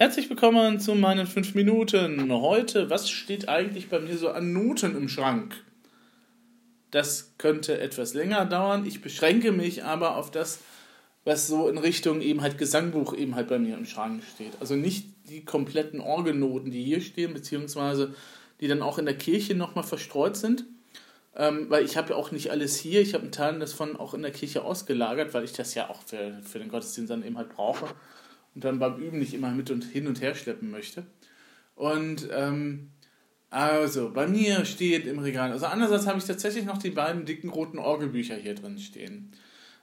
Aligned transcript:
Herzlich 0.00 0.30
willkommen 0.30 0.80
zu 0.80 0.94
meinen 0.94 1.26
5 1.26 1.54
Minuten. 1.54 2.32
Heute, 2.32 2.88
was 2.88 3.10
steht 3.10 3.50
eigentlich 3.50 3.90
bei 3.90 4.00
mir 4.00 4.16
so 4.16 4.30
an 4.30 4.54
Noten 4.54 4.96
im 4.96 5.10
Schrank? 5.10 5.62
Das 6.90 7.34
könnte 7.36 7.78
etwas 7.78 8.14
länger 8.14 8.46
dauern. 8.46 8.86
Ich 8.86 9.02
beschränke 9.02 9.52
mich 9.52 9.84
aber 9.84 10.16
auf 10.16 10.30
das, 10.30 10.60
was 11.26 11.48
so 11.48 11.68
in 11.68 11.76
Richtung 11.76 12.22
eben 12.22 12.40
halt 12.40 12.56
Gesangbuch 12.56 13.12
eben 13.12 13.34
halt 13.34 13.48
bei 13.48 13.58
mir 13.58 13.76
im 13.76 13.84
Schrank 13.84 14.22
steht. 14.24 14.52
Also 14.58 14.74
nicht 14.74 15.04
die 15.28 15.44
kompletten 15.44 16.00
Orgelnoten, 16.00 16.70
die 16.70 16.82
hier 16.82 17.02
stehen, 17.02 17.34
beziehungsweise 17.34 18.14
die 18.62 18.68
dann 18.68 18.80
auch 18.80 18.96
in 18.96 19.04
der 19.04 19.18
Kirche 19.18 19.54
nochmal 19.54 19.84
verstreut 19.84 20.38
sind. 20.38 20.64
Ähm, 21.36 21.66
weil 21.68 21.84
ich 21.84 21.98
habe 21.98 22.14
ja 22.14 22.16
auch 22.16 22.30
nicht 22.30 22.50
alles 22.50 22.78
hier. 22.78 23.02
Ich 23.02 23.12
habe 23.12 23.24
einen 23.24 23.32
Teil 23.32 23.58
davon 23.58 23.98
auch 23.98 24.14
in 24.14 24.22
der 24.22 24.32
Kirche 24.32 24.64
ausgelagert, 24.64 25.34
weil 25.34 25.44
ich 25.44 25.52
das 25.52 25.74
ja 25.74 25.90
auch 25.90 26.02
für, 26.04 26.40
für 26.42 26.58
den 26.58 26.70
Gottesdienst 26.70 27.10
dann 27.10 27.22
eben 27.22 27.36
halt 27.36 27.50
brauche 27.50 27.86
und 28.60 28.64
dann 28.64 28.78
beim 28.78 29.00
Üben 29.00 29.18
nicht 29.18 29.32
immer 29.32 29.50
mit 29.52 29.70
und 29.70 29.84
hin 29.84 30.06
und 30.06 30.20
her 30.20 30.34
schleppen 30.34 30.70
möchte. 30.70 31.06
Und 31.76 32.28
ähm, 32.30 32.90
also, 33.48 34.10
bei 34.10 34.26
mir 34.26 34.66
steht 34.66 35.06
im 35.06 35.18
Regal, 35.18 35.50
also 35.50 35.64
andererseits 35.64 36.06
habe 36.06 36.18
ich 36.18 36.24
tatsächlich 36.24 36.66
noch 36.66 36.76
die 36.76 36.90
beiden 36.90 37.24
dicken 37.24 37.48
roten 37.48 37.78
Orgelbücher 37.78 38.34
hier 38.34 38.54
drin 38.54 38.78
stehen. 38.78 39.32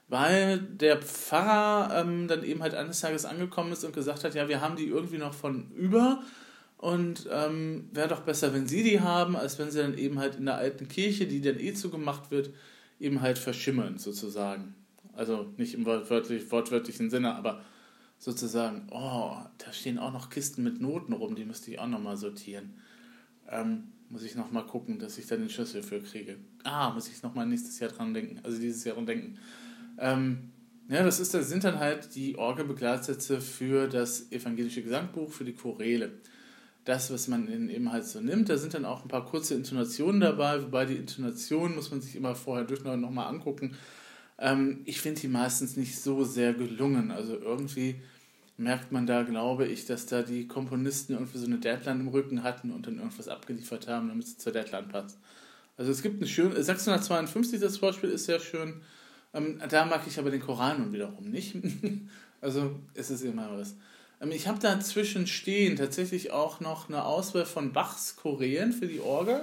Weil 0.07 0.59
der 0.59 1.01
Pfarrer 1.01 2.01
ähm, 2.01 2.27
dann 2.27 2.43
eben 2.43 2.61
halt 2.61 2.75
eines 2.75 2.99
Tages 2.99 3.25
angekommen 3.25 3.71
ist 3.71 3.83
und 3.83 3.95
gesagt 3.95 4.23
hat, 4.23 4.35
ja, 4.35 4.47
wir 4.47 4.61
haben 4.61 4.75
die 4.75 4.85
irgendwie 4.85 5.17
noch 5.17 5.33
von 5.33 5.71
über 5.71 6.21
und 6.77 7.27
ähm, 7.31 7.89
wäre 7.91 8.07
doch 8.07 8.21
besser, 8.21 8.53
wenn 8.53 8.67
sie 8.67 8.83
die 8.83 9.01
haben, 9.01 9.35
als 9.35 9.57
wenn 9.57 9.71
sie 9.71 9.79
dann 9.79 9.97
eben 9.97 10.19
halt 10.19 10.35
in 10.35 10.45
der 10.45 10.55
alten 10.55 10.87
Kirche, 10.87 11.25
die 11.25 11.41
dann 11.41 11.59
eh 11.59 11.73
zugemacht 11.73 12.29
wird, 12.29 12.51
eben 12.99 13.21
halt 13.21 13.39
verschimmern 13.39 13.97
sozusagen. 13.97 14.75
Also 15.13 15.51
nicht 15.57 15.73
im 15.73 15.85
wortwörtlich, 15.85 16.51
wortwörtlichen 16.51 17.09
Sinne, 17.09 17.33
aber 17.33 17.61
sozusagen, 18.17 18.87
oh, 18.91 19.37
da 19.57 19.71
stehen 19.71 19.99
auch 19.99 20.11
noch 20.11 20.29
Kisten 20.29 20.63
mit 20.63 20.81
Noten 20.81 21.13
rum, 21.13 21.35
die 21.35 21.45
müsste 21.45 21.71
ich 21.71 21.79
auch 21.79 21.87
nochmal 21.87 22.17
sortieren. 22.17 22.73
Ähm, 23.49 23.89
muss 24.09 24.23
ich 24.23 24.35
nochmal 24.35 24.65
gucken, 24.65 24.99
dass 24.99 25.17
ich 25.17 25.27
da 25.27 25.35
den 25.35 25.49
Schlüssel 25.49 25.83
für 25.83 25.99
kriege. 25.99 26.37
Ah, 26.63 26.91
muss 26.91 27.09
ich 27.09 27.21
nochmal 27.23 27.45
nächstes 27.45 27.79
Jahr 27.79 27.91
dran 27.91 28.13
denken, 28.13 28.39
also 28.43 28.59
dieses 28.59 28.83
Jahr 28.83 28.95
dran 28.95 29.05
denken. 29.05 29.37
Ähm, 29.97 30.51
ja, 30.89 31.03
das, 31.03 31.19
ist, 31.19 31.33
das 31.33 31.49
sind 31.49 31.65
dann 31.65 31.79
halt 31.79 32.15
die 32.15 32.37
Orgelbegleitsätze 32.37 33.41
für 33.41 33.87
das 33.87 34.31
evangelische 34.31 34.81
Gesangbuch, 34.81 35.31
für 35.31 35.43
die 35.43 35.53
Choräle. 35.53 36.11
Das, 36.85 37.11
was 37.11 37.27
man 37.27 37.69
eben 37.69 37.91
halt 37.91 38.05
so 38.05 38.21
nimmt, 38.21 38.47
da 38.47 38.57
sind 38.57 38.73
dann 38.73 38.85
auch 38.85 39.03
ein 39.03 39.09
paar 39.09 39.25
kurze 39.25 39.55
Intonationen 39.55 40.21
dabei, 40.21 40.63
wobei 40.63 40.85
die 40.85 40.95
Intonationen 40.95 41.75
muss 41.75 41.91
man 41.91 41.99
sich 41.99 42.15
immer 42.15 42.33
vorher 42.33 42.63
durch 42.63 42.85
nochmal 42.85 43.27
angucken, 43.27 43.75
ähm, 44.39 44.81
ich 44.85 45.01
finde 45.01 45.21
die 45.21 45.27
meistens 45.27 45.77
nicht 45.77 45.99
so 45.99 46.23
sehr 46.23 46.53
gelungen. 46.53 47.11
Also 47.11 47.37
irgendwie 47.37 47.95
merkt 48.57 48.91
man 48.91 49.05
da, 49.05 49.23
glaube 49.23 49.65
ich, 49.67 49.85
dass 49.85 50.05
da 50.05 50.23
die 50.23 50.47
Komponisten 50.47 51.13
irgendwie 51.13 51.37
so 51.37 51.45
eine 51.45 51.59
Deadline 51.59 52.01
im 52.01 52.07
Rücken 52.07 52.43
hatten 52.43 52.71
und 52.71 52.87
dann 52.87 52.97
irgendwas 52.97 53.27
abgeliefert 53.27 53.87
haben, 53.87 54.09
damit 54.09 54.25
es 54.25 54.37
zur 54.37 54.51
Deadline 54.51 54.87
passt. 54.87 55.17
Also 55.77 55.91
es 55.91 56.01
gibt 56.01 56.21
ein 56.21 56.27
schön, 56.27 56.51
652 56.51 57.59
das 57.59 57.77
Beispiel 57.77 58.09
ist 58.09 58.25
sehr 58.25 58.39
schön. 58.39 58.81
Ähm, 59.33 59.61
da 59.69 59.85
mag 59.85 60.01
ich 60.07 60.17
aber 60.17 60.31
den 60.31 60.41
Choral 60.41 60.79
nun 60.79 60.91
wiederum 60.91 61.29
nicht. 61.29 61.55
also 62.41 62.79
es 62.95 63.11
ist 63.11 63.23
immer 63.23 63.49
was. 63.57 63.75
Ähm, 64.21 64.31
ich 64.31 64.47
habe 64.47 64.59
da 64.59 64.79
zwischenstehen 64.79 65.75
tatsächlich 65.75 66.31
auch 66.31 66.59
noch 66.59 66.89
eine 66.89 67.05
Auswahl 67.05 67.45
von 67.45 67.73
Bachs 67.73 68.15
Chorälen 68.15 68.73
für 68.73 68.87
die 68.87 68.99
Orgel. 68.99 69.41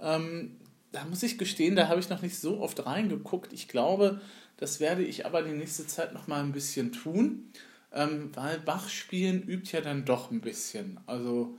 Ähm, 0.00 0.56
da 0.92 1.04
muss 1.06 1.22
ich 1.22 1.38
gestehen, 1.38 1.74
da 1.74 1.88
habe 1.88 2.00
ich 2.00 2.10
noch 2.10 2.22
nicht 2.22 2.38
so 2.38 2.60
oft 2.60 2.84
reingeguckt. 2.86 3.52
Ich 3.52 3.66
glaube, 3.66 4.20
das 4.58 4.78
werde 4.78 5.02
ich 5.02 5.26
aber 5.26 5.42
die 5.42 5.52
nächste 5.52 5.86
Zeit 5.86 6.12
noch 6.12 6.26
mal 6.28 6.40
ein 6.40 6.52
bisschen 6.52 6.92
tun, 6.92 7.50
ähm, 7.92 8.30
weil 8.34 8.58
Bach 8.60 8.88
spielen 8.88 9.42
übt 9.42 9.72
ja 9.72 9.80
dann 9.80 10.04
doch 10.04 10.30
ein 10.30 10.40
bisschen. 10.40 11.00
Also 11.06 11.58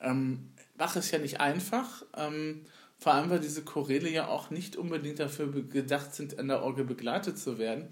ähm, 0.00 0.50
Bach 0.76 0.94
ist 0.96 1.10
ja 1.10 1.18
nicht 1.18 1.40
einfach, 1.40 2.04
ähm, 2.16 2.62
vor 2.98 3.14
allem 3.14 3.30
weil 3.30 3.40
diese 3.40 3.64
Choräle 3.64 4.10
ja 4.10 4.28
auch 4.28 4.50
nicht 4.50 4.76
unbedingt 4.76 5.18
dafür 5.18 5.50
gedacht 5.50 6.14
sind, 6.14 6.38
an 6.38 6.48
der 6.48 6.62
Orgel 6.62 6.84
begleitet 6.84 7.38
zu 7.38 7.58
werden. 7.58 7.88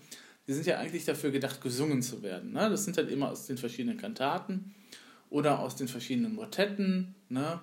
Die 0.46 0.52
sind 0.52 0.66
ja 0.66 0.78
eigentlich 0.78 1.06
dafür 1.06 1.30
gedacht, 1.30 1.62
gesungen 1.62 2.02
zu 2.02 2.22
werden. 2.22 2.52
Ne? 2.52 2.68
Das 2.68 2.84
sind 2.84 2.98
dann 2.98 3.08
immer 3.08 3.30
aus 3.30 3.46
den 3.46 3.56
verschiedenen 3.56 3.96
Kantaten 3.96 4.74
oder 5.30 5.60
aus 5.60 5.76
den 5.76 5.88
verschiedenen 5.88 6.34
Motetten. 6.34 7.14
Ne? 7.30 7.60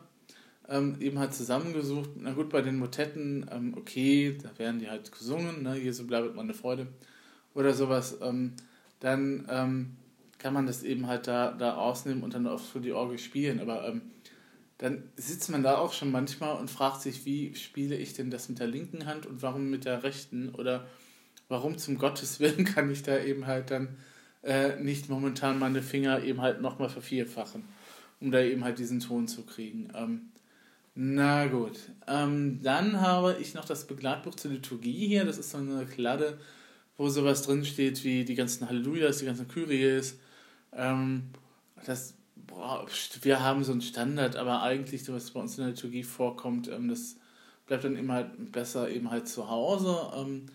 Ähm, 0.70 0.98
eben 1.00 1.20
halt 1.20 1.34
zusammengesucht. 1.34 2.12
Na 2.18 2.34
gut, 2.34 2.50
bei 2.50 2.62
den 2.62 2.78
Motetten, 2.78 3.50
ähm, 3.52 3.74
okay, 3.78 4.38
da 4.42 4.58
werden 4.58 4.80
die 4.80 4.90
halt 4.90 5.12
gesungen, 5.12 5.64
ne? 5.64 5.78
Jesu 5.78 6.08
bleibt 6.08 6.36
meine 6.36 6.54
Freude 6.54 6.88
oder 7.54 7.74
sowas. 7.74 8.18
Ähm, 8.22 8.54
dann 9.00 9.48
ähm, 9.50 9.98
kann 10.38 10.54
man 10.54 10.66
das 10.66 10.84
eben 10.84 11.08
halt 11.08 11.28
da, 11.28 11.52
da 11.52 11.76
ausnehmen 11.76 12.24
und 12.24 12.34
dann 12.34 12.48
auch 12.48 12.60
für 12.60 12.80
die 12.80 12.94
Orgel 12.94 13.18
spielen. 13.18 13.60
Aber 13.60 13.88
ähm, 13.88 14.02
dann 14.78 15.04
sitzt 15.16 15.50
man 15.50 15.62
da 15.62 15.78
auch 15.78 15.94
schon 15.94 16.12
manchmal 16.12 16.58
und 16.58 16.70
fragt 16.70 17.02
sich, 17.02 17.26
wie 17.26 17.54
spiele 17.56 17.96
ich 17.96 18.14
denn 18.14 18.32
das 18.32 18.50
mit 18.50 18.60
der 18.60 18.68
linken 18.68 19.06
Hand 19.06 19.28
und 19.28 19.44
warum 19.44 19.70
mit 19.70 19.86
der 19.86 20.04
rechten 20.04 20.50
oder 20.50 20.88
warum 21.50 21.78
zum 21.78 21.98
Gottes 21.98 22.40
Willen 22.40 22.66
kann 22.76 22.90
ich 22.90 23.04
da 23.04 23.20
eben 23.20 23.46
halt 23.46 23.70
dann 23.70 23.98
äh, 24.44 24.82
nicht 24.82 25.10
momentan 25.10 25.60
meine 25.60 25.84
Finger 25.84 26.24
eben 26.24 26.42
halt 26.42 26.62
nochmal 26.62 26.90
vervierfachen, 26.90 27.64
um 28.20 28.32
da 28.32 28.42
eben 28.42 28.64
halt 28.64 28.80
diesen 28.80 29.00
Ton 29.00 29.28
zu 29.28 29.44
kriegen. 29.46 29.90
Ähm, 29.94 30.31
na 31.04 31.48
gut. 31.48 31.80
Ähm, 32.08 32.60
dann 32.62 33.02
habe 33.02 33.36
ich 33.42 33.56
noch 33.56 33.66
das 33.66 33.88
Begleitbuch 33.88 34.36
zur 34.36 34.52
Liturgie 34.52 35.08
hier. 35.08 35.26
Das 35.26 35.40
ist 35.40 35.50
so 35.50 35.58
eine 35.58 35.88
Kladde, 35.88 36.38
wo 36.96 37.10
sowas 37.10 37.42
drinsteht 37.42 38.04
wie 38.04 38.24
die 38.24 38.36
ganzen 38.36 38.70
Hallelujahs, 38.70 39.18
die 39.18 39.26
ganzen 39.26 39.48
Kyries. 39.48 40.20
Ähm, 40.72 41.24
das, 41.88 42.14
boah, 42.36 42.86
wir 43.24 43.40
haben 43.40 43.64
so 43.64 43.72
einen 43.72 43.82
Standard, 43.82 44.36
aber 44.36 44.62
eigentlich, 44.62 45.12
was 45.12 45.32
bei 45.32 45.40
uns 45.40 45.58
in 45.58 45.64
der 45.64 45.74
Liturgie 45.74 46.04
vorkommt, 46.04 46.68
ähm, 46.68 46.88
das 46.88 47.16
bleibt 47.66 47.84
dann 47.84 47.96
immer 47.96 48.14
halt 48.14 48.52
besser 48.52 48.88
eben 48.88 49.10
halt 49.10 49.28
zu 49.28 49.50
Hause. 49.50 49.98
Ähm, 50.16 50.46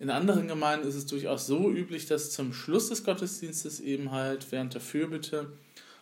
in 0.00 0.10
anderen 0.10 0.48
Gemeinden 0.48 0.88
ist 0.88 0.96
es 0.96 1.06
durchaus 1.06 1.46
so 1.46 1.70
üblich, 1.70 2.06
dass 2.06 2.32
zum 2.32 2.52
Schluss 2.52 2.88
des 2.88 3.04
Gottesdienstes 3.04 3.78
eben 3.78 4.10
halt 4.10 4.50
während 4.50 4.74
der 4.74 4.80
Fürbitte 4.80 5.52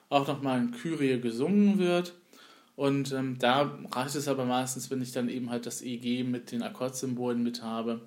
auch 0.09 0.27
nochmal 0.27 0.59
ein 0.59 0.71
Kyrie 0.71 1.21
gesungen 1.21 1.78
wird. 1.78 2.15
Und 2.77 3.13
ähm, 3.13 3.39
da 3.39 3.79
reicht 3.91 4.15
es 4.15 4.29
aber 4.29 4.45
meistens, 4.45 4.91
wenn 4.91 5.03
ich 5.03 5.13
dann 5.13 5.29
eben 5.29 5.51
halt 5.51 5.67
das 5.67 5.83
EG 5.83 6.25
mit 6.25 6.51
den 6.51 6.63
Akkordsymbolen 6.63 7.43
mit 7.43 7.63
habe, 7.63 8.01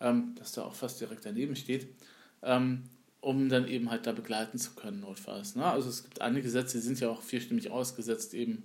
ähm, 0.00 0.34
das 0.36 0.52
da 0.52 0.62
auch 0.62 0.74
fast 0.74 1.00
direkt 1.00 1.24
daneben 1.24 1.56
steht, 1.56 1.88
ähm, 2.42 2.84
um 3.20 3.48
dann 3.48 3.66
eben 3.66 3.90
halt 3.90 4.06
da 4.06 4.12
begleiten 4.12 4.58
zu 4.58 4.72
können, 4.74 5.00
notfalls. 5.00 5.56
Ne? 5.56 5.64
Also 5.64 5.88
es 5.88 6.04
gibt 6.04 6.20
einige 6.20 6.48
Sätze, 6.48 6.78
die 6.78 6.84
sind 6.84 7.00
ja 7.00 7.08
auch 7.08 7.22
vierstimmig 7.22 7.70
ausgesetzt, 7.70 8.34
eben 8.34 8.62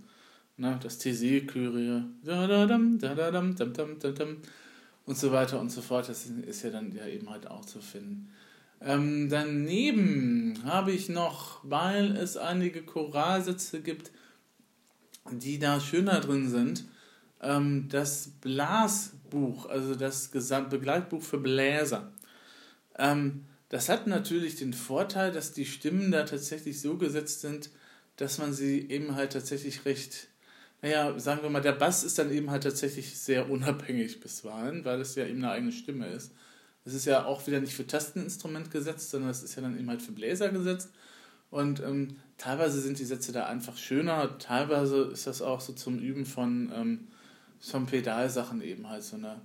ne? 0.58 0.80
das 0.84 1.00
TC-Kyrie, 1.00 2.04
und 5.06 5.18
so 5.18 5.32
weiter 5.32 5.60
und 5.60 5.72
so 5.72 5.82
fort. 5.82 6.10
Das 6.10 6.26
ist 6.26 6.64
ja 6.64 6.70
dann 6.70 6.96
ja 6.96 7.08
eben 7.08 7.30
halt 7.30 7.48
auch 7.48 7.66
zu 7.66 7.80
finden. 7.80 8.30
Ähm, 8.82 9.30
daneben 9.30 10.60
habe 10.66 10.92
ich 10.92 11.10
noch, 11.10 11.60
weil 11.64 12.16
es 12.18 12.38
einige 12.38 12.84
Choralsätze 12.84 13.82
gibt, 13.82 14.12
die 15.32 15.60
da 15.60 15.80
schöner 15.80 16.20
drin 16.20 16.50
sind, 16.50 16.86
ähm, 17.42 17.88
das 17.90 18.32
Blasbuch, 18.42 19.68
also 19.68 19.96
das 19.96 20.30
Begleitbuch 20.30 21.22
für 21.22 21.38
Bläser. 21.38 22.12
Ähm, 22.98 23.46
das 23.70 23.90
hat 23.90 24.08
natürlich 24.08 24.56
den 24.56 24.74
Vorteil, 24.74 25.32
dass 25.32 25.52
die 25.52 25.66
Stimmen 25.66 26.12
da 26.12 26.24
tatsächlich 26.24 26.80
so 26.80 26.98
gesetzt 26.98 27.42
sind, 27.42 27.70
dass 28.18 28.38
man 28.38 28.54
sie 28.54 28.88
eben 28.90 29.16
halt 29.16 29.34
tatsächlich 29.34 29.86
recht, 29.86 30.28
naja, 30.82 31.18
sagen 31.20 31.42
wir 31.42 31.50
mal, 31.50 31.62
der 31.62 31.72
Bass 31.72 32.04
ist 32.04 32.20
dann 32.20 32.32
eben 32.32 32.52
halt 32.52 32.64
tatsächlich 32.64 33.18
sehr 33.18 33.50
unabhängig 33.50 34.20
bisweilen, 34.20 34.86
weil 34.86 35.02
es 35.02 35.16
ja 35.16 35.26
eben 35.26 35.40
eine 35.40 35.52
eigene 35.52 35.72
Stimme 35.72 36.08
ist. 36.08 36.34
Es 36.86 36.94
ist 36.94 37.06
ja 37.06 37.26
auch 37.26 37.48
wieder 37.48 37.62
nicht 37.62 37.74
für 37.74 37.88
Tasteninstrument 37.88 38.70
gesetzt, 38.70 39.10
sondern 39.10 39.32
es 39.32 39.42
ist 39.42 39.56
ja 39.56 39.62
dann 39.62 39.80
eben 39.80 39.90
halt 39.90 40.02
für 40.02 40.12
Bläser 40.12 40.50
gesetzt. 40.50 40.90
Und 41.53 41.80
ähm, 41.81 42.18
teilweise 42.40 42.81
sind 42.81 42.98
die 42.98 43.06
Sätze 43.06 43.31
da 43.31 43.45
einfach 43.45 43.78
schöner, 43.78 44.39
teilweise 44.39 45.04
ist 45.04 45.28
das 45.28 45.44
auch 45.44 45.62
so 45.62 45.74
zum 45.74 46.00
Üben 46.00 46.25
von, 46.25 46.72
ähm, 46.74 47.10
von 47.60 47.86
Pedalsachen 47.86 48.63
eben 48.63 48.89
halt 48.89 49.04
so 49.04 49.18
eine, 49.18 49.39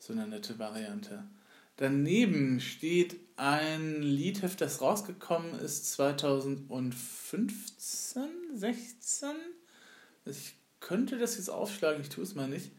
so 0.00 0.12
eine 0.12 0.26
nette 0.26 0.58
Variante. 0.58 1.22
Daneben 1.76 2.58
steht 2.58 3.14
ein 3.36 4.02
Liedheft, 4.02 4.60
das 4.60 4.80
rausgekommen 4.80 5.56
ist 5.60 5.92
2015, 5.92 8.24
16. 8.54 9.28
Ich 10.24 10.56
könnte 10.80 11.16
das 11.16 11.36
jetzt 11.36 11.48
aufschlagen, 11.48 12.02
ich 12.02 12.08
tue 12.08 12.24
es 12.24 12.34
mal 12.34 12.48
nicht. 12.48 12.72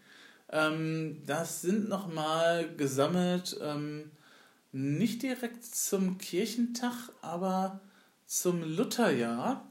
Ähm, 0.50 1.22
das 1.26 1.62
sind 1.62 1.88
nochmal 1.88 2.76
gesammelt, 2.76 3.58
ähm, 3.62 4.12
nicht 4.74 5.24
direkt 5.24 5.64
zum 5.64 6.18
Kirchentag, 6.18 7.14
aber 7.22 7.80
zum 8.26 8.64
Lutherjahr. 8.64 9.70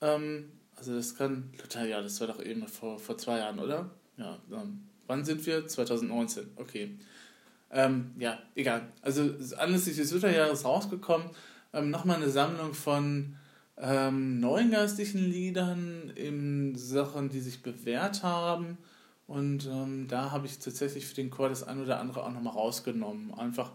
Ähm, 0.00 0.52
also 0.76 0.94
das 0.94 1.14
kann, 1.14 1.52
Lutherjahr, 1.60 2.02
das 2.02 2.20
war 2.20 2.28
doch 2.28 2.42
eben 2.42 2.66
vor, 2.68 2.98
vor 2.98 3.16
zwei 3.18 3.38
Jahren, 3.38 3.58
oder? 3.58 3.90
Ja, 4.16 4.38
ähm, 4.50 4.86
wann 5.06 5.24
sind 5.24 5.44
wir? 5.46 5.66
2019, 5.66 6.50
okay. 6.56 6.98
Ähm, 7.70 8.12
ja, 8.18 8.38
egal. 8.54 8.92
Also 9.02 9.30
anlässlich 9.56 9.96
des 9.96 10.12
Lutherjahres 10.12 10.64
rausgekommen, 10.64 11.30
ähm, 11.72 11.90
nochmal 11.90 12.16
eine 12.16 12.30
Sammlung 12.30 12.74
von, 12.74 13.36
ähm, 13.76 14.38
neuen 14.38 14.70
geistlichen 14.70 15.18
Liedern, 15.18 16.12
in 16.14 16.76
Sachen, 16.76 17.28
die 17.28 17.40
sich 17.40 17.62
bewährt 17.62 18.22
haben. 18.22 18.78
Und 19.26 19.66
ähm, 19.66 20.06
da 20.06 20.30
habe 20.30 20.46
ich 20.46 20.58
tatsächlich 20.58 21.06
für 21.06 21.14
den 21.14 21.30
Chor 21.30 21.48
das 21.48 21.66
ein 21.66 21.80
oder 21.80 21.98
andere 21.98 22.24
auch 22.24 22.30
nochmal 22.30 22.52
rausgenommen. 22.52 23.34
Einfach, 23.34 23.72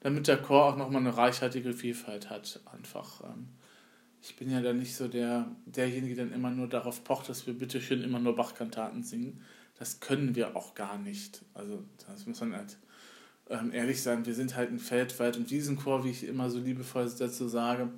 damit 0.00 0.28
der 0.28 0.38
Chor 0.38 0.66
auch 0.66 0.76
nochmal 0.76 1.02
eine 1.02 1.16
reichhaltige 1.16 1.72
Vielfalt 1.74 2.30
hat. 2.30 2.60
Einfach. 2.72 3.22
Ich 4.22 4.36
bin 4.36 4.50
ja 4.50 4.60
da 4.60 4.72
nicht 4.72 4.94
so 4.94 5.08
der, 5.08 5.46
derjenige, 5.66 6.14
der 6.14 6.32
immer 6.32 6.50
nur 6.50 6.68
darauf 6.68 7.02
pocht, 7.02 7.28
dass 7.28 7.46
wir 7.48 7.54
bitte 7.54 7.80
schön 7.80 8.02
immer 8.02 8.20
nur 8.20 8.36
Bachkantaten 8.36 9.02
singen. 9.02 9.42
Das 9.78 9.98
können 9.98 10.36
wir 10.36 10.54
auch 10.54 10.74
gar 10.76 10.96
nicht. 10.96 11.42
Also, 11.54 11.82
das 12.06 12.26
muss 12.26 12.40
man 12.40 12.54
halt 12.54 12.76
ähm, 13.50 13.72
ehrlich 13.72 14.00
sein. 14.00 14.24
Wir 14.24 14.34
sind 14.34 14.54
halt 14.54 14.70
ein 14.70 14.78
Feldwald- 14.78 15.36
und 15.36 15.50
Wiesenchor, 15.50 16.04
wie 16.04 16.10
ich 16.10 16.24
immer 16.24 16.50
so 16.50 16.60
liebevoll 16.60 17.10
dazu 17.18 17.48
sage. 17.48 17.90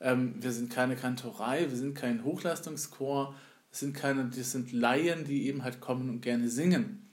Ähm, 0.00 0.34
wir 0.40 0.50
sind 0.50 0.70
keine 0.70 0.96
Kantorei, 0.96 1.70
wir 1.70 1.76
sind 1.76 1.94
kein 1.94 2.24
Hochleistungschor, 2.24 3.34
es 3.70 3.78
sind 3.78 3.94
keine, 3.94 4.24
das 4.26 4.50
sind 4.50 4.72
Laien, 4.72 5.24
die 5.24 5.46
eben 5.46 5.62
halt 5.62 5.80
kommen 5.80 6.10
und 6.10 6.22
gerne 6.22 6.48
singen. 6.48 7.08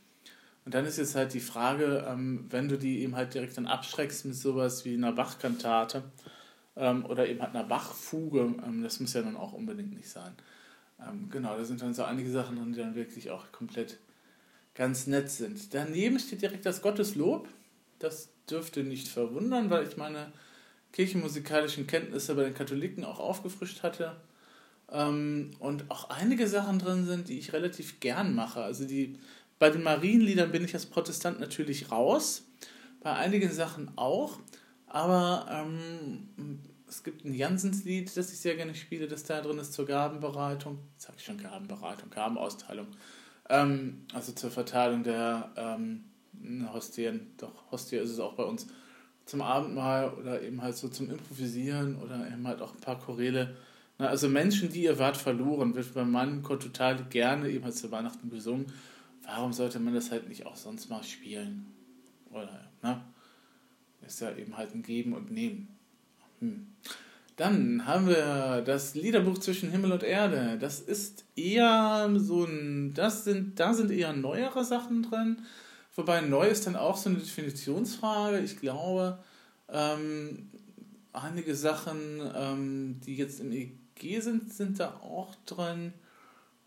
Und 0.66 0.74
dann 0.74 0.86
ist 0.86 0.98
jetzt 0.98 1.14
halt 1.14 1.36
die 1.36 1.40
Frage, 1.40 2.04
ähm, 2.08 2.46
wenn 2.50 2.68
du 2.68 2.78
die 2.78 3.02
eben 3.02 3.16
halt 3.16 3.36
direkt 3.36 3.58
dann 3.58 3.68
abschreckst 3.68 4.26
mit 4.26 4.36
sowas 4.36 4.86
wie 4.86 4.96
einer 4.96 5.12
Bachkantate 5.12 6.04
ähm, 6.76 7.06
oder 7.06 7.28
eben 7.28 7.42
halt 7.42 7.56
einer 7.56 7.64
Bachfuge, 7.64 8.56
ähm, 8.66 8.84
das 8.84 9.00
muss 9.00 9.14
ja 9.14 9.22
dann 9.22 9.38
auch 9.38 9.54
unbedingt 9.54 9.96
nicht 9.96 10.10
sein. 10.10 10.34
Ähm, 11.00 11.30
genau, 11.30 11.58
da 11.58 11.66
sind 11.66 11.82
dann 11.82 11.94
so 11.94 12.04
einige 12.04 12.30
Sachen 12.32 12.58
drin, 12.58 12.74
die 12.74 12.80
dann 12.80 12.96
wirklich 12.96 13.32
auch 13.32 13.52
komplett 13.52 13.98
ganz 14.74 15.08
nett 15.08 15.30
sind. 15.30 15.74
Daneben 15.74 16.20
steht 16.20 16.42
direkt 16.42 16.66
das 16.66 16.82
Gotteslob. 16.82 17.48
Das 18.00 18.30
dürfte 18.50 18.84
nicht 18.84 19.08
verwundern, 19.08 19.70
weil 19.70 19.88
ich 19.88 19.98
meine, 19.98 20.32
kirchenmusikalischen 20.92 21.88
Kenntnisse 21.88 22.36
bei 22.36 22.44
den 22.44 22.54
Katholiken 22.54 23.04
auch 23.04 23.20
aufgefrischt 23.20 23.84
hatte. 23.84 24.16
Ähm, 24.92 25.52
und 25.60 25.90
auch 25.90 26.10
einige 26.10 26.48
Sachen 26.48 26.80
drin 26.80 27.06
sind, 27.06 27.30
die 27.30 27.40
ich 27.40 27.54
relativ 27.54 28.00
gern 28.00 28.36
mache. 28.36 28.62
Also 28.62 28.86
die, 28.86 29.18
bei 29.60 29.70
den 29.70 29.84
Marienliedern 29.84 30.52
bin 30.52 30.64
ich 30.64 30.74
als 30.74 30.86
Protestant 30.86 31.40
natürlich 31.40 31.92
raus, 31.92 32.44
bei 33.02 33.14
einigen 33.14 33.52
Sachen 33.52 33.92
auch, 33.98 34.40
aber 34.96 35.46
ähm, 35.50 36.62
es 36.88 37.04
gibt 37.04 37.26
ein 37.26 37.34
Jansenslied, 37.34 38.16
das 38.16 38.32
ich 38.32 38.40
sehr 38.40 38.56
gerne 38.56 38.74
spiele, 38.74 39.10
das 39.10 39.24
da 39.24 39.42
drin 39.42 39.58
ist 39.58 39.74
zur 39.74 39.86
Gabenbereitung. 39.86 40.80
Sage 40.96 41.18
ich 41.18 41.26
schon 41.26 41.38
Gabenbereitung, 41.38 42.10
Gabenausteilung. 42.12 42.88
Ähm, 43.50 44.06
also 44.14 44.32
zur 44.32 44.52
Verteilung 44.52 45.04
der 45.04 45.52
ähm, 45.58 46.06
Hostien, 46.72 47.34
doch 47.36 47.70
Hostie 47.72 47.98
ist 47.98 48.10
es 48.10 48.22
auch 48.22 48.36
bei 48.36 48.44
uns 48.44 48.68
zum 49.26 49.42
Abendmahl 49.42 50.14
oder 50.14 50.42
eben 50.42 50.62
halt 50.62 50.78
so 50.78 50.88
zum 50.88 51.10
Improvisieren 51.10 51.98
oder 51.98 52.32
eben 52.32 52.48
halt 52.48 52.62
auch 52.62 52.74
ein 52.74 52.80
paar 52.80 52.98
Choräle. 52.98 53.58
Na, 53.98 54.08
also 54.08 54.30
Menschen, 54.30 54.70
die 54.70 54.84
ihr 54.84 54.98
wart 54.98 55.18
verloren, 55.18 55.76
wird 55.76 55.94
bei 55.94 56.06
meinem 56.06 56.42
Chor 56.42 56.58
total 56.58 57.04
gerne 57.10 57.50
eben 57.50 57.66
halt 57.66 57.76
zu 57.76 57.92
Weihnachten 57.92 58.30
gesungen. 58.30 58.68
Warum 59.24 59.52
sollte 59.52 59.78
man 59.80 59.94
das 59.94 60.10
halt 60.10 60.30
nicht 60.30 60.46
auch 60.46 60.56
sonst 60.56 60.90
mal 60.90 61.04
spielen? 61.04 61.66
Oder, 62.32 62.72
ne? 62.82 63.02
Ist 64.06 64.22
ja 64.22 64.36
eben 64.36 64.58
halt 64.58 64.74
ein 64.76 64.84
Geben 64.84 65.14
und 65.14 65.32
Nehmen. 65.32 65.68
Hm. 66.40 66.68
Dann 67.36 67.86
haben 67.86 68.08
wir 68.08 68.64
das 68.66 68.96
Liederbuch 68.96 69.38
zwischen 69.40 69.70
Himmel 69.70 69.92
und 69.92 70.04
Erde. 70.04 70.58
Das 70.60 70.80
ist 70.80 71.26
eher 71.36 72.10
so 72.16 72.46
ein, 72.46 72.94
das 72.94 73.26
sind, 73.26 73.60
da 73.60 73.74
sind 73.74 73.92
eher 73.92 74.14
neuere 74.14 74.64
Sachen 74.64 75.04
drin. 75.04 75.42
Wobei 75.96 76.22
neu 76.22 76.48
ist 76.48 76.66
dann 76.66 76.78
auch 76.78 76.96
so 76.96 77.10
eine 77.10 77.20
Definitionsfrage. 77.20 78.40
Ich 78.40 78.58
glaube, 78.60 79.20
ähm, 79.70 80.50
einige 81.12 81.56
Sachen, 81.56 82.22
ähm, 82.36 83.02
die 83.06 83.16
jetzt 83.16 83.42
im 83.42 83.52
EG 83.52 84.20
sind, 84.22 84.54
sind 84.54 84.80
da 84.80 84.94
auch 85.02 85.36
drin. 85.46 85.94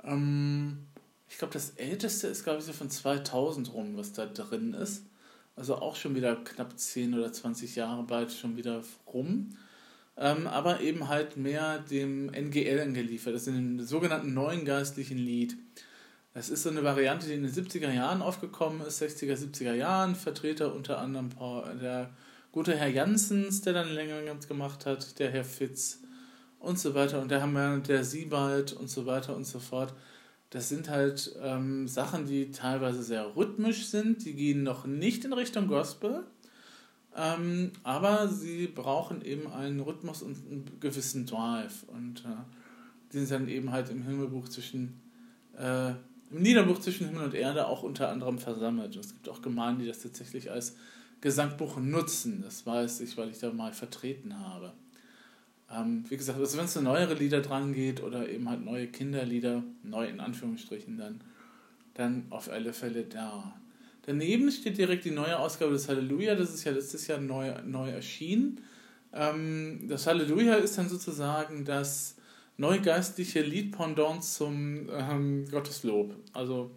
Ähm, 0.05 0.87
ich 1.29 1.39
glaube, 1.39 1.53
das 1.53 1.71
älteste 1.71 2.27
ist, 2.27 2.45
glaube 2.45 2.59
ich, 2.59 2.65
so 2.65 2.73
von 2.73 2.91
2000 2.91 3.73
rum, 3.73 3.97
was 3.97 4.13
da 4.13 4.27
drin 4.27 4.75
ist. 4.75 5.05
Also 5.59 5.77
auch 5.77 5.97
schon 5.97 6.15
wieder 6.15 6.37
knapp 6.37 6.79
10 6.79 7.15
oder 7.15 7.33
20 7.33 7.75
Jahre 7.75 8.05
bald 8.05 8.33
schon 8.33 8.57
wieder 8.57 8.81
rum. 9.13 9.51
Ähm, 10.17 10.47
aber 10.47 10.81
eben 10.81 11.09
halt 11.09 11.37
mehr 11.37 11.81
dem 11.81 12.31
NGL 12.33 12.81
angeliefert. 12.81 13.35
Das 13.35 13.43
ist 13.43 13.49
in 13.49 13.79
dem 13.79 13.85
sogenannten 13.85 14.35
neuen 14.35 14.65
geistlichen 14.65 15.19
Lied. 15.19 15.57
Das 16.33 16.49
ist 16.49 16.63
so 16.63 16.71
eine 16.71 16.85
Variante, 16.85 17.27
die 17.27 17.35
in 17.35 17.43
den 17.43 17.53
70er 17.53 17.93
Jahren 17.93 18.23
aufgekommen 18.23 18.87
ist, 18.87 19.03
60er, 19.03 19.35
70er 19.35 19.75
Jahren. 19.75 20.15
Vertreter 20.15 20.73
unter 20.73 20.99
anderem 20.99 21.31
der 21.81 22.11
gute 22.53 22.77
Herr 22.77 22.89
Janssens, 22.89 23.63
der 23.63 23.73
dann 23.73 23.93
länger 23.93 24.23
gemacht 24.47 24.87
hat, 24.87 25.19
der 25.19 25.33
Herr 25.33 25.45
Fitz 25.45 26.01
und 26.61 26.79
so 26.79 26.95
weiter 26.95 27.21
und 27.21 27.31
der 27.31 27.43
Hammer, 27.43 27.79
der 27.79 28.05
Siebald 28.05 28.73
und 28.73 28.89
so 28.89 29.07
weiter 29.07 29.35
und 29.35 29.45
so 29.45 29.59
fort. 29.59 29.93
Das 30.51 30.69
sind 30.69 30.89
halt 30.89 31.35
ähm, 31.43 31.87
Sachen, 31.87 32.27
die 32.27 32.51
teilweise 32.51 33.03
sehr 33.03 33.37
rhythmisch 33.37 33.87
sind, 33.87 34.25
die 34.25 34.35
gehen 34.35 34.63
noch 34.63 34.87
nicht 34.87 35.25
in 35.25 35.33
Richtung 35.33 35.69
Gospel, 35.69 36.25
ähm, 37.15 37.73
aber 37.83 38.29
sie 38.29 38.67
brauchen 38.67 39.23
eben 39.23 39.47
einen 39.47 39.81
Rhythmus 39.81 40.23
und 40.23 40.37
einen 40.37 40.81
gewissen 40.81 41.27
Drive 41.27 41.85
und 41.89 42.21
äh, 42.21 43.13
die 43.13 43.19
sind 43.19 43.31
dann 43.31 43.49
eben 43.49 43.73
halt 43.73 43.91
im 43.91 44.03
Himmelbuch 44.03 44.49
zwischen 44.49 45.01
äh, 45.59 45.93
im 46.31 46.43
Niederbuch 46.43 46.79
zwischen 46.79 47.09
Himmel 47.09 47.25
und 47.25 47.35
Erde 47.35 47.67
auch 47.67 47.83
unter 47.83 48.11
anderem 48.11 48.39
versammelt. 48.39 48.97
Es 48.97 49.15
gibt 49.15 49.29
auch 49.29 49.41
Gemeinden, 49.41 49.83
die 49.83 49.89
das 49.89 50.01
tatsächlich 50.01 50.51
als 50.51 50.77
Gesangbuch 51.21 51.79
nutzen. 51.79 52.43
Das 52.43 52.67
weiß 52.67 53.01
ich, 53.01 53.17
weil 53.17 53.31
ich 53.31 53.39
da 53.39 53.53
mal 53.53 53.73
vertreten 53.73 54.39
habe. 54.39 54.73
Ähm, 55.71 56.05
wie 56.09 56.17
gesagt, 56.17 56.39
also 56.39 56.57
wenn 56.57 56.65
es 56.65 56.77
neuere 56.77 57.15
Lieder 57.15 57.41
dran 57.41 57.75
geht 57.75 58.03
oder 58.03 58.29
eben 58.29 58.49
halt 58.49 58.65
neue 58.65 58.87
Kinderlieder, 58.87 59.63
neu 59.83 60.07
in 60.07 60.21
Anführungsstrichen 60.21 60.97
dann, 60.97 61.21
dann 61.95 62.27
auf 62.31 62.51
alle 62.51 62.73
Fälle 62.73 63.05
da. 63.05 63.55
Daneben 64.07 64.51
steht 64.51 64.79
direkt 64.79 65.05
die 65.05 65.11
neue 65.11 65.39
Ausgabe 65.39 65.73
des 65.73 65.89
Halleluja, 65.89 66.35
das 66.35 66.55
ist 66.55 66.65
ja 66.65 66.73
letztes 66.73 67.07
Jahr 67.07 67.21
neu, 67.21 67.53
neu 67.67 67.91
erschienen. 67.91 68.63
Ähm, 69.13 69.87
das 69.89 70.07
Halleluja 70.07 70.55
ist 70.55 70.79
dann 70.79 70.89
sozusagen 70.89 71.65
das 71.65 72.17
neugeistliche 72.57 73.43
Liedpendant 73.43 74.25
zum 74.25 74.89
ähm, 74.91 75.45
Gotteslob. 75.51 76.15
Also 76.33 76.71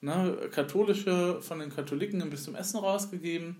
ne, 0.00 0.36
katholische 0.50 1.40
von 1.40 1.60
den 1.60 1.70
Katholiken 1.70 2.22
ein 2.22 2.30
bisschen 2.30 2.54
Essen 2.54 2.78
rausgegeben. 2.78 3.56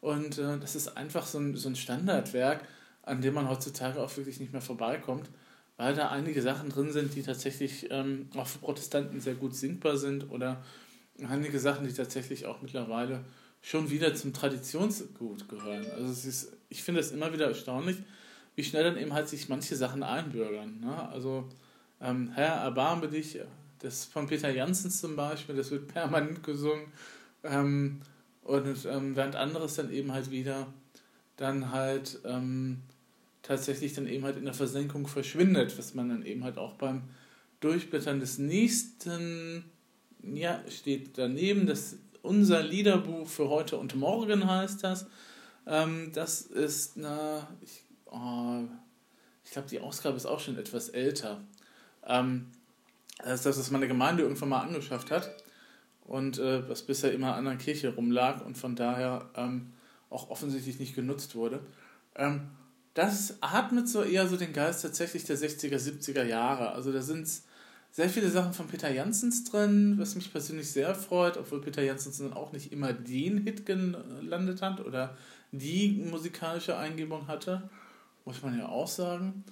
Und 0.00 0.38
äh, 0.38 0.58
das 0.58 0.76
ist 0.76 0.96
einfach 0.96 1.26
so 1.26 1.38
ein, 1.38 1.56
so 1.56 1.68
ein 1.68 1.76
Standardwerk, 1.76 2.60
an 3.06 3.22
dem 3.22 3.34
man 3.34 3.48
heutzutage 3.48 4.00
auch 4.02 4.14
wirklich 4.16 4.40
nicht 4.40 4.52
mehr 4.52 4.60
vorbeikommt, 4.60 5.30
weil 5.78 5.94
da 5.94 6.10
einige 6.10 6.42
Sachen 6.42 6.68
drin 6.68 6.92
sind, 6.92 7.14
die 7.14 7.22
tatsächlich 7.22 7.86
ähm, 7.90 8.28
auch 8.36 8.46
für 8.46 8.58
Protestanten 8.58 9.20
sehr 9.20 9.34
gut 9.34 9.54
singbar 9.54 9.96
sind 9.96 10.30
oder 10.30 10.62
einige 11.26 11.58
Sachen, 11.58 11.86
die 11.86 11.94
tatsächlich 11.94 12.46
auch 12.46 12.60
mittlerweile 12.60 13.24
schon 13.62 13.90
wieder 13.90 14.14
zum 14.14 14.32
Traditionsgut 14.32 15.48
gehören. 15.48 15.86
Also 15.92 16.12
es 16.12 16.24
ist, 16.24 16.52
ich 16.68 16.82
finde 16.82 17.00
es 17.00 17.12
immer 17.12 17.32
wieder 17.32 17.46
erstaunlich, 17.46 17.96
wie 18.54 18.64
schnell 18.64 18.84
dann 18.84 18.98
eben 18.98 19.12
halt 19.12 19.28
sich 19.28 19.48
manche 19.48 19.76
Sachen 19.76 20.02
einbürgern. 20.02 20.80
Ne? 20.80 21.08
Also, 21.08 21.48
ähm, 22.00 22.30
Herr, 22.34 22.54
erbarme 22.56 23.08
dich, 23.08 23.38
das 23.80 24.04
von 24.04 24.26
Peter 24.26 24.50
Janssens 24.50 25.00
zum 25.00 25.14
Beispiel, 25.16 25.54
das 25.54 25.70
wird 25.70 25.88
permanent 25.88 26.42
gesungen. 26.42 26.86
Ähm, 27.44 28.00
und 28.42 28.84
ähm, 28.86 29.14
während 29.14 29.36
anderes 29.36 29.74
dann 29.74 29.90
eben 29.92 30.12
halt 30.12 30.30
wieder 30.30 30.66
dann 31.36 31.70
halt 31.70 32.20
ähm, 32.24 32.82
tatsächlich 33.46 33.94
dann 33.94 34.08
eben 34.08 34.24
halt 34.24 34.36
in 34.36 34.44
der 34.44 34.54
Versenkung 34.54 35.06
verschwindet, 35.06 35.78
was 35.78 35.94
man 35.94 36.08
dann 36.08 36.26
eben 36.26 36.42
halt 36.42 36.58
auch 36.58 36.74
beim 36.74 37.04
Durchblättern 37.60 38.18
des 38.18 38.38
nächsten, 38.38 39.64
ja, 40.22 40.60
steht 40.68 41.16
daneben, 41.16 41.66
das 41.66 41.96
unser 42.22 42.62
Liederbuch 42.62 43.28
für 43.28 43.48
heute 43.48 43.76
und 43.76 43.94
morgen 43.94 44.50
heißt 44.50 44.82
das. 44.82 45.06
Ähm, 45.66 46.10
das 46.12 46.42
ist, 46.42 46.96
na, 46.96 47.46
ich 47.60 47.84
oh, 48.06 48.62
ich 49.44 49.52
glaube, 49.52 49.68
die 49.68 49.80
Ausgabe 49.80 50.16
ist 50.16 50.26
auch 50.26 50.40
schon 50.40 50.58
etwas 50.58 50.88
älter. 50.88 51.40
Ähm, 52.04 52.46
das 53.18 53.34
ist 53.34 53.46
das, 53.46 53.58
was 53.58 53.70
meine 53.70 53.88
Gemeinde 53.88 54.24
irgendwann 54.24 54.48
mal 54.48 54.60
angeschafft 54.60 55.10
hat 55.10 55.44
und 56.04 56.38
äh, 56.38 56.68
was 56.68 56.82
bisher 56.82 57.12
immer 57.12 57.36
an 57.36 57.44
der 57.44 57.56
Kirche 57.56 57.94
rumlag 57.94 58.44
und 58.44 58.58
von 58.58 58.74
daher 58.74 59.30
ähm, 59.36 59.72
auch 60.10 60.30
offensichtlich 60.30 60.80
nicht 60.80 60.94
genutzt 60.94 61.36
wurde. 61.36 61.60
Ähm, 62.16 62.50
das 62.96 63.36
atmet 63.40 63.88
so 63.88 64.02
eher 64.02 64.26
so 64.26 64.36
den 64.36 64.52
Geist 64.52 64.82
tatsächlich 64.82 65.22
der 65.24 65.38
60er, 65.38 65.78
70er 65.78 66.24
Jahre. 66.24 66.72
Also 66.72 66.92
da 66.92 67.00
sind 67.00 67.28
sehr 67.92 68.08
viele 68.08 68.28
Sachen 68.28 68.52
von 68.52 68.66
Peter 68.66 68.90
Janssens 68.90 69.44
drin, 69.44 69.94
was 69.98 70.16
mich 70.16 70.32
persönlich 70.32 70.70
sehr 70.70 70.94
freut, 70.94 71.36
obwohl 71.36 71.60
Peter 71.60 71.82
Janssens 71.82 72.18
dann 72.18 72.32
auch 72.32 72.52
nicht 72.52 72.72
immer 72.72 72.92
den 72.92 73.38
Hit 73.38 73.64
gelandet 73.64 74.60
hat 74.60 74.84
oder 74.84 75.16
die 75.52 76.02
musikalische 76.10 76.76
Eingebung 76.76 77.28
hatte 77.28 77.70
muss 78.26 78.42
man 78.42 78.58
ja 78.58 78.68
auch 78.68 78.88
sagen. 78.88 79.44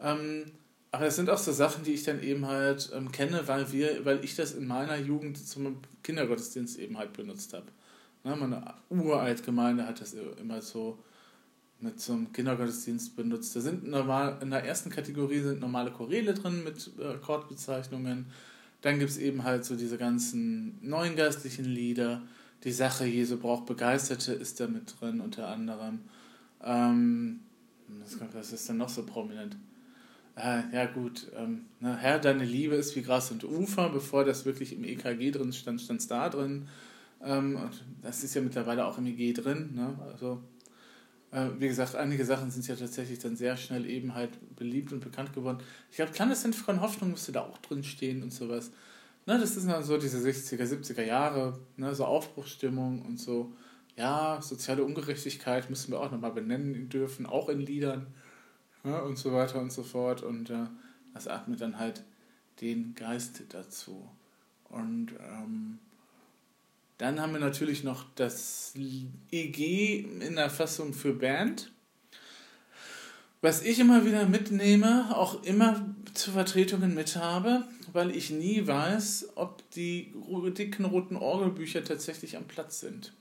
Ähm, 0.00 0.50
aber 0.90 1.06
es 1.06 1.16
sind 1.16 1.30
auch 1.30 1.38
so 1.38 1.52
Sachen, 1.52 1.84
die 1.84 1.92
ich 1.92 2.02
dann 2.02 2.22
eben 2.22 2.46
halt 2.46 2.90
ähm, 2.94 3.12
kenne, 3.12 3.46
weil 3.46 3.70
wir, 3.72 4.04
weil 4.04 4.24
ich 4.24 4.34
das 4.34 4.52
in 4.52 4.66
meiner 4.66 4.96
Jugend 4.96 5.38
zum 5.38 5.78
Kindergottesdienst 6.02 6.78
eben 6.78 6.98
halt 6.98 7.12
benutzt 7.12 7.54
habe. 7.54 7.66
Ne, 8.24 8.34
meine 8.36 8.74
Uraltgemeinde 8.90 9.86
hat 9.86 10.00
das 10.00 10.14
immer 10.14 10.60
so 10.60 10.98
mit 11.82 12.08
einem 12.08 12.32
Kindergottesdienst 12.32 13.16
benutzt. 13.16 13.54
Da 13.56 13.60
sind 13.60 13.88
normal, 13.88 14.38
in 14.40 14.50
der 14.50 14.64
ersten 14.64 14.90
Kategorie 14.90 15.40
sind 15.40 15.60
normale 15.60 15.90
Choräle 15.90 16.34
drin 16.34 16.64
mit 16.64 16.90
äh, 16.98 17.14
Akkordbezeichnungen. 17.14 18.26
Dann 18.80 18.98
gibt 18.98 19.10
es 19.10 19.18
eben 19.18 19.44
halt 19.44 19.64
so 19.64 19.76
diese 19.76 19.98
ganzen 19.98 20.78
neuen 20.82 21.16
geistlichen 21.16 21.64
Lieder. 21.64 22.22
Die 22.64 22.72
Sache 22.72 23.04
Jesu 23.04 23.38
braucht 23.38 23.66
Begeisterte 23.66 24.32
ist 24.32 24.60
da 24.60 24.66
mit 24.66 24.94
drin, 25.00 25.20
unter 25.20 25.48
anderem. 25.48 26.00
Ähm, 26.62 27.40
was 28.32 28.52
ist 28.52 28.68
denn 28.68 28.76
noch 28.76 28.88
so 28.88 29.04
prominent? 29.04 29.56
Äh, 30.36 30.62
ja, 30.72 30.86
gut. 30.86 31.30
Ähm, 31.36 31.66
na, 31.80 31.96
Herr, 31.96 32.18
deine 32.18 32.44
Liebe 32.44 32.74
ist 32.74 32.96
wie 32.96 33.02
Gras 33.02 33.30
und 33.30 33.44
Ufer. 33.44 33.90
Bevor 33.90 34.24
das 34.24 34.44
wirklich 34.44 34.72
im 34.72 34.84
EKG 34.84 35.30
drin 35.30 35.52
stand, 35.52 35.80
stand 35.80 36.00
es 36.00 36.06
da 36.06 36.28
drin. 36.28 36.68
Ähm, 37.22 37.58
das 38.02 38.24
ist 38.24 38.34
ja 38.34 38.40
mittlerweile 38.40 38.86
auch 38.86 38.98
im 38.98 39.06
EG 39.06 39.32
drin. 39.34 39.70
Ne? 39.74 39.94
Also, 40.10 40.34
äh, 40.34 40.51
wie 41.58 41.68
gesagt, 41.68 41.94
einige 41.94 42.24
Sachen 42.26 42.50
sind 42.50 42.68
ja 42.68 42.76
tatsächlich 42.76 43.18
dann 43.18 43.36
sehr 43.36 43.56
schnell 43.56 43.86
eben 43.86 44.14
halt 44.14 44.30
beliebt 44.54 44.92
und 44.92 45.00
bekannt 45.00 45.32
geworden. 45.32 45.58
Ich 45.90 45.96
glaube, 45.96 46.12
kleines 46.12 46.42
Kind 46.42 46.54
von 46.54 46.82
Hoffnung 46.82 47.12
müsste 47.12 47.32
da 47.32 47.40
auch 47.40 47.58
drin 47.58 47.82
stehen 47.82 48.22
und 48.22 48.32
sowas. 48.32 48.70
Ne, 49.24 49.38
das 49.38 49.54
sind 49.54 49.70
dann 49.70 49.82
so 49.82 49.96
diese 49.96 50.18
60er, 50.18 50.64
70er 50.64 51.02
Jahre, 51.02 51.58
ne, 51.76 51.94
so 51.94 52.04
Aufbruchsstimmung 52.04 53.02
und 53.02 53.18
so. 53.18 53.52
Ja, 53.96 54.40
soziale 54.42 54.84
Ungerechtigkeit 54.84 55.70
müssen 55.70 55.92
wir 55.92 56.00
auch 56.00 56.10
nochmal 56.10 56.32
benennen 56.32 56.88
dürfen, 56.88 57.24
auch 57.24 57.48
in 57.48 57.60
Liedern 57.60 58.08
ja, 58.84 58.98
und 59.00 59.16
so 59.16 59.32
weiter 59.32 59.60
und 59.60 59.72
so 59.72 59.82
fort. 59.84 60.22
Und 60.22 60.50
äh, 60.50 60.66
das 61.14 61.28
atmet 61.28 61.60
dann 61.60 61.78
halt 61.78 62.04
den 62.60 62.94
Geist 62.94 63.42
dazu. 63.50 64.06
Und 64.68 65.12
ähm, 65.20 65.78
dann 67.02 67.20
haben 67.20 67.32
wir 67.32 67.40
natürlich 67.40 67.82
noch 67.82 68.04
das 68.14 68.74
EG 68.76 70.06
in 70.20 70.36
der 70.36 70.48
Fassung 70.50 70.94
für 70.94 71.12
Band. 71.12 71.72
Was 73.40 73.60
ich 73.62 73.80
immer 73.80 74.06
wieder 74.06 74.24
mitnehme, 74.26 75.16
auch 75.16 75.42
immer 75.42 75.84
zu 76.14 76.30
Vertretungen 76.30 76.94
mit 76.94 77.16
habe, 77.16 77.64
weil 77.92 78.14
ich 78.14 78.30
nie 78.30 78.68
weiß, 78.68 79.30
ob 79.34 79.68
die 79.72 80.14
dicken 80.56 80.84
roten 80.84 81.16
Orgelbücher 81.16 81.82
tatsächlich 81.82 82.36
am 82.36 82.44
Platz 82.44 82.78
sind. 82.78 83.12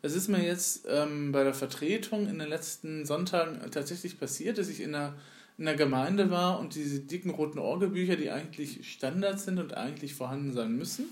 Das 0.00 0.14
ist 0.14 0.28
mir 0.28 0.44
jetzt 0.44 0.86
ähm, 0.88 1.32
bei 1.32 1.42
der 1.42 1.54
Vertretung 1.54 2.28
in 2.28 2.38
den 2.38 2.48
letzten 2.48 3.04
Sonntagen 3.04 3.68
tatsächlich 3.72 4.20
passiert, 4.20 4.58
dass 4.58 4.68
ich 4.68 4.80
in 4.80 4.92
der, 4.92 5.14
in 5.58 5.64
der 5.64 5.74
Gemeinde 5.74 6.30
war 6.30 6.60
und 6.60 6.76
diese 6.76 7.00
dicken 7.00 7.30
roten 7.30 7.58
Orgelbücher, 7.58 8.14
die 8.14 8.30
eigentlich 8.30 8.88
Standard 8.88 9.40
sind 9.40 9.58
und 9.58 9.74
eigentlich 9.74 10.14
vorhanden 10.14 10.52
sein 10.52 10.76
müssen, 10.76 11.06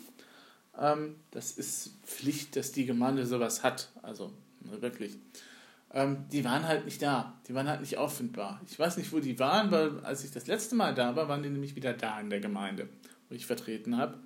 ähm, 0.80 1.16
das 1.30 1.52
ist 1.52 1.92
Pflicht, 2.04 2.56
dass 2.56 2.72
die 2.72 2.87
Gemeinde 2.87 3.26
sowas 3.26 3.62
hat. 3.62 3.90
Also 4.02 4.32
ne, 4.60 4.82
wirklich. 4.82 5.16
Ähm, 5.92 6.25
die 6.32 6.44
waren 6.44 6.66
halt 6.66 6.84
nicht 6.84 7.02
da. 7.02 7.38
Die 7.46 7.54
waren 7.54 7.68
halt 7.68 7.80
nicht 7.80 7.99
auffindbar. 7.99 8.60
Ich 8.68 8.78
weiß 8.78 8.96
nicht, 8.96 9.12
wo 9.12 9.20
die 9.20 9.38
waren, 9.38 9.70
weil 9.70 10.00
als 10.00 10.25
ich 10.25 10.30
das 10.30 10.46
letzte 10.46 10.75
Mal 10.75 10.94
da 10.94 11.14
war, 11.14 11.28
waren 11.28 11.42
die 11.42 11.50
nämlich 11.50 11.76
wieder 11.76 11.92
da 11.92 12.18
in 12.20 12.30
der 12.30 12.40
Gemeinde, 12.40 12.88
wo 13.28 13.34
ich 13.34 13.46
vertreten 13.46 13.96
habe. 13.96 14.18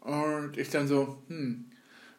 Und 0.00 0.56
ich 0.56 0.70
dann 0.70 0.88
so, 0.88 1.22
hm, 1.28 1.66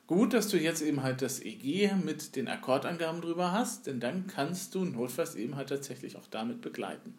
Gut, 0.10 0.34
dass 0.34 0.48
du 0.48 0.58
jetzt 0.58 0.82
eben 0.82 1.04
halt 1.04 1.22
das 1.22 1.40
EG 1.40 1.92
mit 2.04 2.36
den 2.36 2.48
Akkordangaben 2.48 3.22
drüber 3.22 3.52
hast, 3.52 3.86
denn 3.86 4.00
dann 4.00 4.26
kannst 4.26 4.74
du 4.74 4.84
notfalls 4.84 5.36
eben 5.36 5.56
halt 5.56 5.70
tatsächlich 5.70 6.18
auch 6.18 6.26
damit 6.26 6.62
begleiten. 6.62 7.14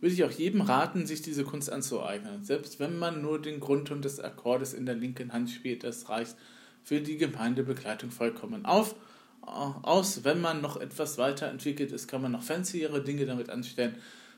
Würde 0.00 0.14
ich 0.14 0.24
auch 0.24 0.30
jedem 0.30 0.60
raten, 0.60 1.06
sich 1.06 1.22
diese 1.22 1.44
Kunst 1.44 1.72
anzueignen. 1.72 2.44
Selbst 2.44 2.78
wenn 2.78 2.98
man 2.98 3.20
nur 3.20 3.40
den 3.40 3.60
Grundton 3.60 4.00
des 4.00 4.20
Akkordes 4.20 4.74
in 4.74 4.86
der 4.86 4.94
linken 4.94 5.32
Hand 5.32 5.50
spielt, 5.50 5.82
das 5.84 6.08
reicht 6.08 6.36
für 6.84 7.00
die 7.00 7.16
Gemeindebegleitung 7.16 8.10
vollkommen 8.10 8.64
auf. 8.64 8.94
Aus, 9.42 10.24
wenn 10.24 10.40
man 10.40 10.60
noch 10.60 10.76
etwas 10.76 11.18
weiterentwickelt 11.18 11.90
ist, 11.90 12.06
kann 12.06 12.22
man 12.22 12.32
noch 12.32 12.42
fanciere 12.42 13.02
Dinge 13.02 13.26
damit 13.26 13.50
anstellen. 13.50 13.94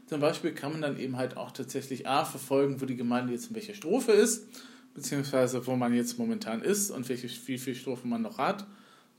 Zum 0.07 0.21
Beispiel 0.21 0.53
kann 0.53 0.73
man 0.73 0.83
dann 0.83 0.99
eben 0.99 1.17
halt 1.17 1.37
auch 1.37 1.51
tatsächlich 1.51 2.07
A 2.07 2.25
verfolgen, 2.25 2.81
wo 2.81 2.87
die 2.87 2.97
Gemeinde 2.97 3.33
jetzt 3.33 3.51
in 3.51 3.57
welcher 3.57 3.75
Strophe 3.75 4.13
ist 4.13 4.47
beziehungsweise 4.95 5.67
wo 5.67 5.77
man 5.77 5.95
jetzt 5.95 6.19
momentan 6.19 6.63
ist 6.63 6.91
und 6.91 7.09
welche, 7.09 7.29
wie 7.47 7.59
viele 7.59 7.77
Strophen 7.77 8.11
man 8.11 8.23
noch 8.23 8.39
hat, 8.39 8.67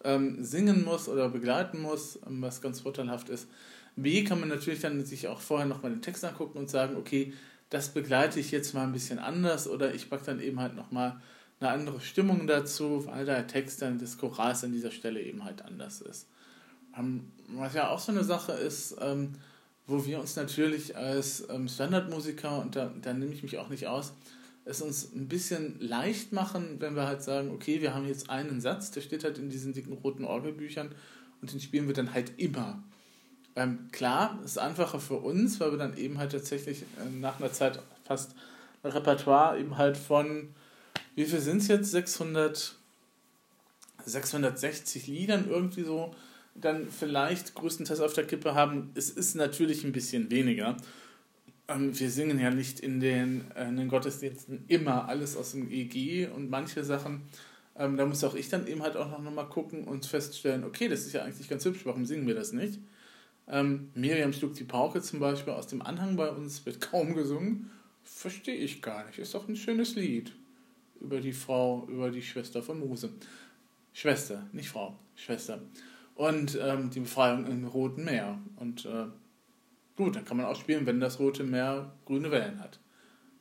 ähm, 0.03 0.43
singen 0.43 0.83
muss 0.83 1.07
oder 1.07 1.29
begleiten 1.29 1.81
muss, 1.81 2.19
ähm, 2.27 2.41
was 2.41 2.61
ganz 2.61 2.81
vorteilhaft 2.81 3.29
ist. 3.29 3.47
B 3.95 4.23
kann 4.23 4.39
man 4.39 4.49
natürlich 4.49 4.81
dann 4.81 5.03
sich 5.05 5.27
auch 5.27 5.39
vorher 5.39 5.67
nochmal 5.67 5.91
den 5.91 6.01
Text 6.01 6.23
angucken 6.23 6.57
und 6.57 6.69
sagen, 6.69 6.95
okay, 6.95 7.33
das 7.69 7.89
begleite 7.89 8.39
ich 8.39 8.51
jetzt 8.51 8.73
mal 8.73 8.83
ein 8.83 8.91
bisschen 8.91 9.19
anders 9.19 9.67
oder 9.67 9.93
ich 9.93 10.09
packe 10.09 10.25
dann 10.25 10.39
eben 10.39 10.59
halt 10.59 10.75
nochmal 10.75 11.21
eine 11.59 11.69
andere 11.69 12.01
Stimmung 12.01 12.47
dazu, 12.47 13.05
weil 13.05 13.25
der 13.25 13.47
Text 13.47 13.81
dann 13.81 13.99
des 13.99 14.17
Chorals 14.17 14.63
an 14.63 14.71
dieser 14.71 14.91
Stelle 14.91 15.21
eben 15.21 15.43
halt 15.45 15.63
anders 15.63 16.01
ist. 16.01 16.27
Ähm, 16.97 17.31
was 17.47 17.73
ja 17.73 17.89
auch 17.89 17.99
so 17.99 18.11
eine 18.11 18.23
Sache 18.23 18.53
ist, 18.53 18.97
ähm, 18.99 19.33
wo 19.87 20.05
wir 20.05 20.19
uns 20.19 20.35
natürlich 20.35 20.97
als 20.97 21.47
ähm, 21.49 21.67
Standardmusiker, 21.67 22.61
und 22.61 22.75
da, 22.75 22.91
da 23.01 23.13
nehme 23.13 23.33
ich 23.33 23.43
mich 23.43 23.57
auch 23.57 23.69
nicht 23.69 23.87
aus, 23.87 24.13
es 24.65 24.81
uns 24.81 25.13
ein 25.13 25.27
bisschen 25.27 25.79
leicht 25.79 26.33
machen, 26.33 26.77
wenn 26.79 26.95
wir 26.95 27.07
halt 27.07 27.23
sagen, 27.23 27.51
okay, 27.51 27.81
wir 27.81 27.93
haben 27.93 28.07
jetzt 28.07 28.29
einen 28.29 28.61
Satz, 28.61 28.91
der 28.91 29.01
steht 29.01 29.23
halt 29.23 29.37
in 29.37 29.49
diesen 29.49 29.73
dicken 29.73 29.93
roten 29.93 30.23
Orgelbüchern 30.23 30.93
und 31.41 31.51
den 31.51 31.59
spielen 31.59 31.87
wir 31.87 31.93
dann 31.93 32.13
halt 32.13 32.33
immer. 32.37 32.83
Ähm, 33.55 33.89
klar, 33.91 34.39
ist 34.45 34.57
einfacher 34.57 34.99
für 34.99 35.17
uns, 35.17 35.59
weil 35.59 35.71
wir 35.71 35.77
dann 35.77 35.97
eben 35.97 36.17
halt 36.17 36.31
tatsächlich 36.31 36.83
äh, 36.83 37.09
nach 37.19 37.39
einer 37.39 37.51
Zeit 37.51 37.79
fast 38.05 38.33
ein 38.83 38.91
Repertoire 38.91 39.59
eben 39.59 39.77
halt 39.77 39.97
von, 39.97 40.53
wie 41.15 41.25
viel 41.25 41.39
sind 41.39 41.57
es 41.57 41.67
jetzt? 41.67 41.91
600, 41.91 42.75
660 44.05 45.07
Liedern 45.07 45.47
irgendwie 45.49 45.83
so, 45.83 46.15
dann 46.55 46.89
vielleicht 46.89 47.53
größtenteils 47.55 47.99
auf 47.99 48.13
der 48.13 48.25
Kippe 48.25 48.55
haben. 48.55 48.91
Es 48.95 49.09
ist 49.09 49.35
natürlich 49.35 49.83
ein 49.83 49.91
bisschen 49.91 50.31
weniger. 50.31 50.77
Ähm, 51.67 51.97
wir 51.97 52.09
singen 52.09 52.39
ja 52.39 52.51
nicht 52.51 52.79
in 52.79 52.99
den, 53.01 53.51
äh, 53.55 53.67
in 53.67 53.77
den 53.77 53.89
Gottesdiensten 53.89 54.63
immer 54.67 55.09
alles 55.09 55.35
aus 55.35 55.51
dem 55.51 55.69
EG 55.69 56.27
und 56.27 56.49
manche 56.49 56.83
Sachen, 56.85 57.23
ähm, 57.77 57.97
da 57.97 58.05
muss 58.05 58.23
auch 58.23 58.35
ich 58.35 58.49
dann 58.49 58.67
eben 58.67 58.81
halt 58.81 58.97
auch 58.97 59.19
noch 59.19 59.31
mal 59.31 59.43
gucken 59.45 59.85
und 59.85 60.05
feststellen, 60.05 60.63
okay, 60.63 60.87
das 60.87 61.01
ist 61.01 61.13
ja 61.13 61.23
eigentlich 61.23 61.49
ganz 61.49 61.65
hübsch, 61.65 61.85
warum 61.85 62.05
singen 62.05 62.27
wir 62.27 62.35
das 62.35 62.53
nicht? 62.53 62.79
Ähm, 63.51 63.91
Miriam 63.93 64.33
schlug 64.33 64.55
die 64.55 64.63
Pauke 64.63 65.01
zum 65.01 65.19
Beispiel 65.19 65.53
aus 65.53 65.67
dem 65.67 65.83
Anhang 65.83 66.15
bei 66.15 66.29
uns, 66.29 66.65
wird 66.65 66.81
kaum 66.81 67.13
gesungen. 67.13 67.69
Verstehe 68.03 68.55
ich 68.55 68.81
gar 68.81 69.05
nicht. 69.05 69.19
Ist 69.19 69.35
doch 69.35 69.47
ein 69.47 69.55
schönes 69.55 69.95
Lied 69.95 70.33
über 70.99 71.19
die 71.19 71.33
Frau, 71.33 71.87
über 71.87 72.09
die 72.09 72.23
Schwester 72.23 72.63
von 72.63 72.79
Mose. 72.79 73.11
Schwester, 73.93 74.47
nicht 74.53 74.69
Frau, 74.69 74.97
Schwester. 75.15 75.61
Und 76.15 76.57
ähm, 76.59 76.89
die 76.89 77.01
Befreiung 77.01 77.45
im 77.45 77.65
Roten 77.65 78.05
Meer. 78.05 78.39
Und 78.55 78.85
äh, 78.85 79.05
Gut, 80.01 80.15
dann 80.15 80.25
kann 80.25 80.37
man 80.37 80.47
auch 80.47 80.55
spielen, 80.55 80.87
wenn 80.87 80.99
das 80.99 81.19
Rote 81.19 81.43
Meer 81.43 81.91
grüne 82.05 82.31
Wellen 82.31 82.59
hat. 82.59 82.79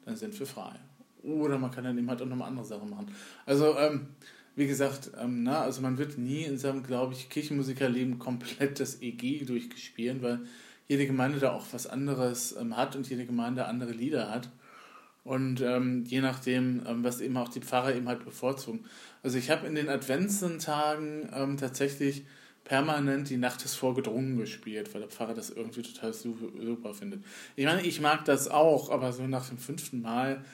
Dann 0.04 0.16
sind 0.16 0.38
wir 0.38 0.46
frei. 0.46 0.74
Oder 1.22 1.58
man 1.58 1.70
kann 1.70 1.84
dann 1.84 1.96
eben 1.96 2.08
halt 2.10 2.20
auch 2.20 2.26
nochmal 2.26 2.48
andere 2.48 2.66
Sachen 2.66 2.90
machen. 2.90 3.14
Also, 3.46 3.78
ähm, 3.78 4.08
wie 4.56 4.66
gesagt, 4.66 5.12
ähm, 5.20 5.42
na, 5.42 5.62
also 5.62 5.80
man 5.80 5.98
wird 5.98 6.18
nie 6.18 6.42
in 6.42 6.58
seinem, 6.58 6.82
glaube 6.82 7.14
ich, 7.14 7.28
Kirchenmusikerleben 7.28 8.18
komplett 8.18 8.80
das 8.80 9.00
EG 9.00 9.44
durchgespielen, 9.44 10.22
weil 10.22 10.40
jede 10.88 11.06
Gemeinde 11.06 11.38
da 11.38 11.52
auch 11.52 11.66
was 11.72 11.86
anderes 11.86 12.56
ähm, 12.56 12.76
hat 12.76 12.96
und 12.96 13.08
jede 13.08 13.26
Gemeinde 13.26 13.66
andere 13.66 13.92
Lieder 13.92 14.30
hat. 14.30 14.50
Und 15.22 15.60
ähm, 15.60 16.04
je 16.04 16.20
nachdem, 16.20 16.82
ähm, 16.86 17.04
was 17.04 17.20
eben 17.20 17.36
auch 17.36 17.48
die 17.48 17.60
Pfarrer 17.60 17.94
eben 17.94 18.08
halt 18.08 18.24
bevorzugen. 18.24 18.84
Also 19.22 19.38
ich 19.38 19.50
habe 19.50 19.66
in 19.66 19.74
den 19.74 19.88
Adventstagen 19.88 21.28
ähm, 21.34 21.56
tatsächlich 21.56 22.24
permanent 22.64 23.28
die 23.28 23.36
Nacht 23.36 23.64
ist 23.64 23.74
vorgedrungen 23.74 24.36
gespielt, 24.36 24.92
weil 24.94 25.02
der 25.02 25.10
Pfarrer 25.10 25.34
das 25.34 25.50
irgendwie 25.50 25.82
total 25.82 26.12
super 26.12 26.94
findet. 26.94 27.24
Ich 27.56 27.66
meine, 27.66 27.82
ich 27.82 28.00
mag 28.00 28.24
das 28.24 28.48
auch, 28.48 28.90
aber 28.90 29.12
so 29.12 29.26
nach 29.26 29.48
dem 29.48 29.58
fünften 29.58 30.02
Mal, 30.02 30.44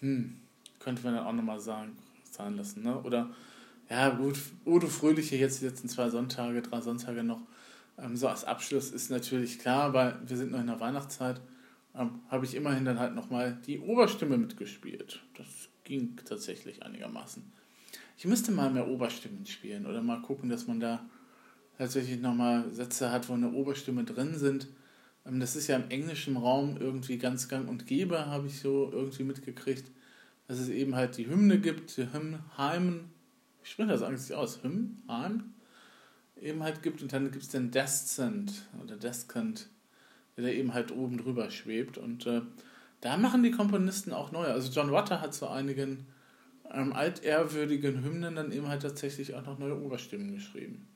hm, 0.00 0.36
könnte 0.80 1.02
man 1.02 1.14
dann 1.14 1.26
auch 1.26 1.32
nochmal 1.32 1.60
sagen, 1.60 1.96
zahlen 2.30 2.56
lassen, 2.56 2.82
ne? 2.82 3.00
Oder, 3.02 3.30
ja, 3.88 4.10
gut, 4.10 4.38
Udo 4.64 4.86
Fröhliche 4.86 5.36
jetzt 5.36 5.60
die 5.60 5.66
letzten 5.66 5.88
zwei 5.88 6.08
Sonntage, 6.10 6.62
drei 6.62 6.80
Sonntage 6.80 7.22
noch, 7.22 7.42
ähm, 7.98 8.16
so 8.16 8.28
als 8.28 8.44
Abschluss 8.44 8.90
ist 8.90 9.10
natürlich 9.10 9.58
klar, 9.58 9.92
weil 9.92 10.18
wir 10.26 10.36
sind 10.36 10.52
noch 10.52 10.60
in 10.60 10.66
der 10.66 10.80
Weihnachtszeit, 10.80 11.40
ähm, 11.94 12.20
habe 12.28 12.44
ich 12.44 12.54
immerhin 12.54 12.84
dann 12.84 12.98
halt 12.98 13.14
nochmal 13.14 13.58
die 13.66 13.80
Oberstimme 13.80 14.38
mitgespielt. 14.38 15.20
Das 15.36 15.46
ging 15.84 16.16
tatsächlich 16.24 16.82
einigermaßen. 16.82 17.42
Ich 18.16 18.26
müsste 18.26 18.52
mal 18.52 18.70
mehr 18.70 18.88
Oberstimmen 18.88 19.46
spielen 19.46 19.86
oder 19.86 20.02
mal 20.02 20.20
gucken, 20.22 20.50
dass 20.50 20.66
man 20.66 20.78
da 20.78 21.04
tatsächlich 21.78 22.20
nochmal 22.20 22.70
Sätze 22.70 23.10
hat, 23.10 23.28
wo 23.28 23.32
eine 23.32 23.52
Oberstimme 23.52 24.04
drin 24.04 24.36
sind. 24.36 24.68
Ähm, 25.26 25.40
das 25.40 25.56
ist 25.56 25.66
ja 25.66 25.76
im 25.76 25.90
englischen 25.90 26.36
Raum 26.36 26.76
irgendwie 26.78 27.18
ganz 27.18 27.48
gang 27.48 27.68
und 27.68 27.86
gäbe, 27.86 28.26
habe 28.26 28.46
ich 28.46 28.60
so 28.60 28.90
irgendwie 28.92 29.24
mitgekriegt, 29.24 29.90
dass 30.50 30.58
es 30.58 30.68
eben 30.68 30.96
halt 30.96 31.16
die 31.16 31.28
Hymne 31.28 31.60
gibt, 31.60 31.96
die 31.96 32.12
Hymn, 32.12 32.40
Heimen, 32.58 33.12
wie 33.62 33.68
spricht 33.68 33.88
das 33.88 34.02
eigentlich 34.02 34.34
aus? 34.34 34.64
Hymn, 34.64 35.00
Heim? 35.06 35.54
Eben 36.40 36.64
halt 36.64 36.82
gibt 36.82 37.02
und 37.02 37.12
dann 37.12 37.30
gibt 37.30 37.44
es 37.44 37.50
den 37.50 37.70
Descent 37.70 38.66
oder 38.82 38.96
Descent, 38.96 39.68
der 40.36 40.46
da 40.46 40.50
eben 40.50 40.74
halt 40.74 40.90
oben 40.90 41.18
drüber 41.18 41.52
schwebt 41.52 41.98
und 41.98 42.26
äh, 42.26 42.42
da 43.00 43.16
machen 43.16 43.44
die 43.44 43.52
Komponisten 43.52 44.12
auch 44.12 44.32
neue. 44.32 44.48
Also 44.48 44.72
John 44.72 44.90
Watter 44.90 45.20
hat 45.20 45.34
zu 45.34 45.48
einigen 45.48 46.08
ähm, 46.68 46.94
altehrwürdigen 46.94 48.02
Hymnen 48.02 48.34
dann 48.34 48.50
eben 48.50 48.66
halt 48.66 48.82
tatsächlich 48.82 49.36
auch 49.36 49.46
noch 49.46 49.60
neue 49.60 49.80
Oberstimmen 49.80 50.34
geschrieben. 50.34 50.88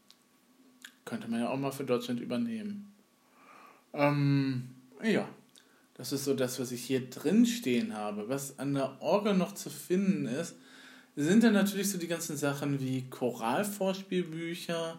könnte 1.04 1.28
man 1.28 1.38
ja 1.38 1.48
auch 1.48 1.58
mal 1.58 1.70
für 1.70 1.84
Deutschland 1.84 2.18
übernehmen. 2.18 2.92
Ähm, 3.92 4.70
ja, 5.00 5.28
das 5.94 6.12
ist 6.12 6.24
so 6.24 6.34
das, 6.34 6.58
was 6.60 6.72
ich 6.72 6.84
hier 6.84 7.08
drin 7.08 7.46
stehen 7.46 7.96
habe. 7.96 8.28
Was 8.28 8.58
an 8.58 8.74
der 8.74 9.00
Orgel 9.00 9.34
noch 9.34 9.52
zu 9.52 9.70
finden 9.70 10.26
ist, 10.26 10.56
sind 11.16 11.44
dann 11.44 11.52
natürlich 11.52 11.90
so 11.90 11.98
die 11.98 12.08
ganzen 12.08 12.36
Sachen 12.36 12.80
wie 12.80 13.08
Choralvorspielbücher, 13.08 14.98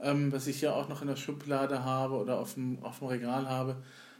ähm, 0.00 0.32
was 0.32 0.48
ich 0.48 0.58
hier 0.58 0.74
auch 0.74 0.88
noch 0.88 1.02
in 1.02 1.08
der 1.08 1.16
Schublade 1.16 1.84
habe 1.84 2.16
oder 2.16 2.38
auf 2.38 2.54
dem, 2.54 2.82
auf 2.82 2.98
dem 2.98 3.08
Regal 3.08 3.48
habe, 3.48 3.76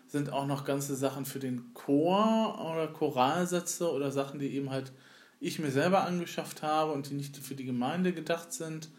sind 0.06 0.30
auch 0.30 0.46
noch 0.46 0.64
ganze 0.64 0.94
Sachen 0.94 1.24
für 1.24 1.40
den 1.40 1.74
Chor 1.74 2.70
oder 2.72 2.86
Choralsätze 2.86 3.90
oder 3.90 4.12
Sachen, 4.12 4.38
die 4.38 4.54
eben 4.54 4.70
halt 4.70 4.92
ich 5.40 5.58
mir 5.58 5.72
selber 5.72 6.04
angeschafft 6.04 6.62
habe 6.62 6.92
und 6.92 7.10
die 7.10 7.14
nicht 7.14 7.36
für 7.36 7.56
die 7.56 7.64
Gemeinde 7.64 8.12
gedacht 8.12 8.52
sind. 8.52 8.90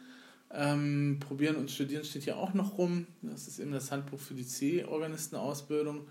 Ähm, 0.51 1.19
Probieren 1.21 1.55
und 1.55 1.71
Studieren 1.71 2.03
steht 2.03 2.23
hier 2.23 2.37
auch 2.37 2.53
noch 2.53 2.77
rum. 2.77 3.07
Das 3.21 3.47
ist 3.47 3.59
eben 3.59 3.71
das 3.71 3.91
Handbuch 3.91 4.19
für 4.19 4.33
die 4.33 4.45
C-Organistenausbildung 4.45 6.05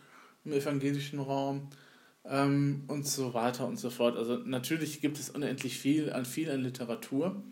im 0.44 0.52
evangelischen 0.52 1.20
Raum 1.20 1.68
ähm, 2.24 2.84
und 2.88 3.06
so 3.06 3.34
weiter 3.34 3.66
und 3.66 3.78
so 3.78 3.90
fort. 3.90 4.16
Also 4.16 4.36
natürlich 4.36 5.00
gibt 5.00 5.18
es 5.18 5.30
unendlich 5.30 5.78
viel 5.78 6.12
an 6.12 6.24
viel 6.24 6.50
an 6.50 6.62
Literatur 6.62 7.42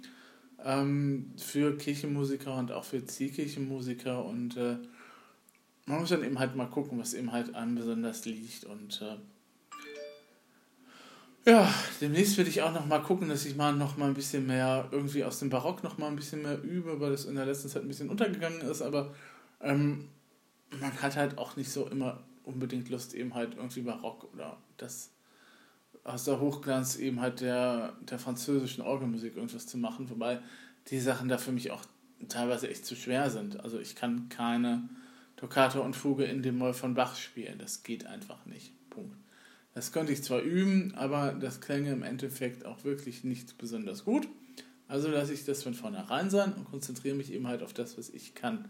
ähm, 0.65 1.33
für 1.37 1.77
Kirchenmusiker 1.77 2.57
und 2.57 2.73
auch 2.73 2.85
für 2.85 3.05
Zielkirchenmusiker. 3.05 4.25
Und 4.25 4.57
äh, 4.57 4.77
man 5.87 6.01
muss 6.01 6.11
dann 6.11 6.25
eben 6.25 6.39
halt 6.39 6.57
mal 6.57 6.67
gucken, 6.67 6.99
was 6.99 7.15
eben 7.15 7.33
halt 7.33 7.55
einem 7.55 7.75
besonders 7.75 8.25
liegt. 8.25 8.65
Und 8.65 9.03
äh, 9.03 9.17
ja, 11.51 11.73
demnächst 12.01 12.37
werde 12.37 12.51
ich 12.51 12.63
auch 12.63 12.73
noch 12.73 12.87
mal 12.87 13.01
gucken, 13.01 13.29
dass 13.29 13.47
ich 13.47 13.57
mal 13.57 13.73
noch 13.73 13.97
mal 13.97 14.09
ein 14.09 14.15
bisschen 14.15 14.47
mehr 14.47 14.89
irgendwie 14.91 15.25
aus 15.25 15.39
dem 15.39 15.49
Barock 15.49 15.83
noch 15.83 15.97
mal 15.97 16.09
ein 16.09 16.17
bisschen 16.17 16.43
mehr 16.43 16.63
übe, 16.63 17.01
weil 17.01 17.13
das 17.13 17.25
in 17.25 17.35
der 17.35 17.47
letzten 17.47 17.69
Zeit 17.69 17.83
ein 17.83 17.89
bisschen 17.89 18.11
untergegangen 18.11 18.61
ist, 18.61 18.83
aber 18.83 19.15
ähm, 19.63 20.09
man 20.79 20.93
hat 21.03 21.17
halt 21.17 21.39
auch 21.39 21.57
nicht 21.57 21.71
so 21.71 21.89
immer 21.89 22.23
unbedingt 22.52 22.88
Lust, 22.88 23.14
eben 23.14 23.35
halt 23.35 23.54
irgendwie 23.57 23.83
Barock 23.83 24.33
oder 24.33 24.59
das 24.76 25.11
aus 26.04 26.25
der 26.25 26.40
Hochglanz 26.40 26.97
eben 26.97 27.21
halt 27.21 27.40
der, 27.40 27.97
der 28.00 28.19
französischen 28.19 28.83
Orgelmusik 28.83 29.37
irgendwas 29.37 29.66
zu 29.66 29.78
machen, 29.78 30.09
wobei 30.11 30.40
die 30.88 31.00
Sachen 31.00 31.28
da 31.28 31.38
für 31.38 31.52
mich 31.52 31.71
auch 31.71 31.85
teilweise 32.28 32.69
echt 32.69 32.87
zu 32.87 32.97
schwer 32.97 33.30
sind. 33.30 33.61
Also 33.61 33.78
ich 33.78 33.97
kann 33.97 34.28
keine 34.28 34.88
Toccata 35.37 35.80
und 35.80 35.97
Fuge 35.97 36.25
in 36.25 36.42
dem 36.42 36.59
Moll 36.59 36.75
von 36.75 36.95
Bach 36.95 37.16
spielen. 37.16 37.59
Das 37.59 37.83
geht 37.83 38.07
einfach 38.07 38.45
nicht. 38.47 38.73
Punkt. 38.90 39.16
Das 39.75 39.92
könnte 39.92 40.12
ich 40.12 40.23
zwar 40.23 40.40
üben, 40.40 40.95
aber 40.97 41.33
das 41.33 41.61
klänge 41.61 41.92
im 41.92 42.02
Endeffekt 42.02 42.66
auch 42.66 42.85
wirklich 42.85 43.25
nicht 43.25 43.57
besonders 43.57 44.04
gut. 44.04 44.28
Also 44.88 45.09
lasse 45.09 45.33
ich 45.33 45.45
das 45.45 45.62
von 45.62 45.75
vornherein 45.75 46.30
sein 46.30 46.52
und 46.52 46.64
konzentriere 46.64 47.16
mich 47.16 47.33
eben 47.33 47.47
halt 47.47 47.62
auf 47.62 47.73
das, 47.73 47.97
was 47.97 48.11
ich 48.11 48.35
kann. 48.35 48.69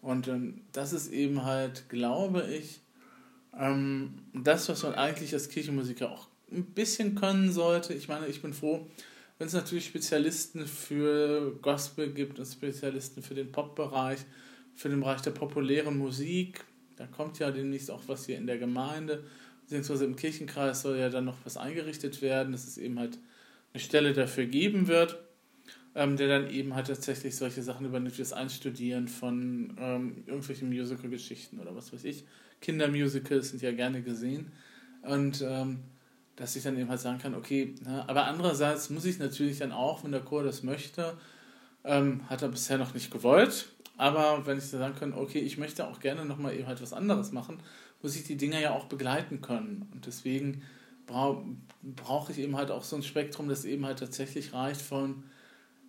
Und 0.00 0.28
ähm, 0.28 0.62
das 0.72 0.92
ist 0.92 1.12
eben 1.12 1.44
halt, 1.44 1.88
glaube 1.90 2.48
ich, 2.50 2.80
ähm, 3.58 4.14
das, 4.34 4.68
was 4.68 4.82
man 4.82 4.94
eigentlich 4.94 5.32
als 5.32 5.48
Kirchenmusiker 5.48 6.10
auch 6.10 6.28
ein 6.52 6.64
bisschen 6.64 7.14
können 7.14 7.52
sollte. 7.52 7.94
Ich 7.94 8.08
meine, 8.08 8.26
ich 8.26 8.42
bin 8.42 8.52
froh, 8.52 8.86
wenn 9.38 9.46
es 9.46 9.52
natürlich 9.52 9.86
Spezialisten 9.86 10.66
für 10.66 11.56
Gospel 11.62 12.12
gibt 12.12 12.38
und 12.38 12.46
Spezialisten 12.46 13.22
für 13.22 13.34
den 13.34 13.52
Pop-Bereich, 13.52 14.20
für 14.74 14.88
den 14.88 15.00
Bereich 15.00 15.22
der 15.22 15.30
populären 15.30 15.96
Musik. 15.96 16.64
Da 16.96 17.06
kommt 17.06 17.38
ja 17.38 17.50
demnächst 17.50 17.90
auch 17.90 18.02
was 18.06 18.26
hier 18.26 18.36
in 18.36 18.46
der 18.46 18.58
Gemeinde, 18.58 19.24
beziehungsweise 19.62 20.04
im 20.04 20.16
Kirchenkreis 20.16 20.82
soll 20.82 20.98
ja 20.98 21.08
dann 21.08 21.24
noch 21.24 21.38
was 21.44 21.56
eingerichtet 21.56 22.20
werden, 22.20 22.52
dass 22.52 22.66
es 22.66 22.76
eben 22.76 22.98
halt 22.98 23.18
eine 23.72 23.80
Stelle 23.80 24.12
dafür 24.12 24.46
geben 24.46 24.88
wird, 24.88 25.18
ähm, 25.94 26.16
der 26.16 26.28
dann 26.28 26.50
eben 26.50 26.74
halt 26.74 26.88
tatsächlich 26.88 27.36
solche 27.36 27.62
Sachen 27.62 27.86
übernimmt, 27.86 28.16
wie 28.16 28.22
das 28.22 28.32
Einstudieren 28.32 29.08
von 29.08 29.76
ähm, 29.78 30.24
irgendwelchen 30.26 30.68
Musical-Geschichten 30.68 31.60
oder 31.60 31.74
was 31.74 31.92
weiß 31.92 32.04
ich. 32.04 32.24
Kindermusicals 32.60 33.50
sind 33.50 33.62
ja 33.62 33.72
gerne 33.72 34.02
gesehen. 34.02 34.52
Und 35.02 35.42
ähm, 35.42 35.80
dass 36.36 36.56
ich 36.56 36.62
dann 36.62 36.78
eben 36.78 36.88
halt 36.88 37.00
sagen 37.00 37.18
kann, 37.18 37.34
okay, 37.34 37.74
ne, 37.84 38.04
aber 38.08 38.24
andererseits 38.24 38.88
muss 38.90 39.04
ich 39.04 39.18
natürlich 39.18 39.58
dann 39.58 39.72
auch, 39.72 40.04
wenn 40.04 40.12
der 40.12 40.22
Chor 40.22 40.42
das 40.42 40.62
möchte, 40.62 41.16
ähm, 41.84 42.22
hat 42.28 42.42
er 42.42 42.48
bisher 42.48 42.78
noch 42.78 42.94
nicht 42.94 43.10
gewollt, 43.10 43.66
aber 43.96 44.46
wenn 44.46 44.56
ich 44.56 44.64
sagen 44.64 44.94
kann, 44.98 45.12
okay, 45.12 45.40
ich 45.40 45.58
möchte 45.58 45.86
auch 45.86 46.00
gerne 46.00 46.24
nochmal 46.24 46.54
eben 46.54 46.66
halt 46.66 46.80
was 46.80 46.94
anderes 46.94 47.32
machen, 47.32 47.58
muss 48.00 48.16
ich 48.16 48.24
die 48.24 48.38
Dinger 48.38 48.58
ja 48.58 48.70
auch 48.70 48.86
begleiten 48.86 49.42
können. 49.42 49.86
Und 49.92 50.06
deswegen 50.06 50.62
brauche 51.06 51.44
brauch 51.82 52.30
ich 52.30 52.38
eben 52.38 52.56
halt 52.56 52.70
auch 52.70 52.84
so 52.84 52.96
ein 52.96 53.02
Spektrum, 53.02 53.48
das 53.48 53.64
eben 53.64 53.84
halt 53.84 53.98
tatsächlich 53.98 54.52
reicht 54.52 54.80
von, 54.80 55.24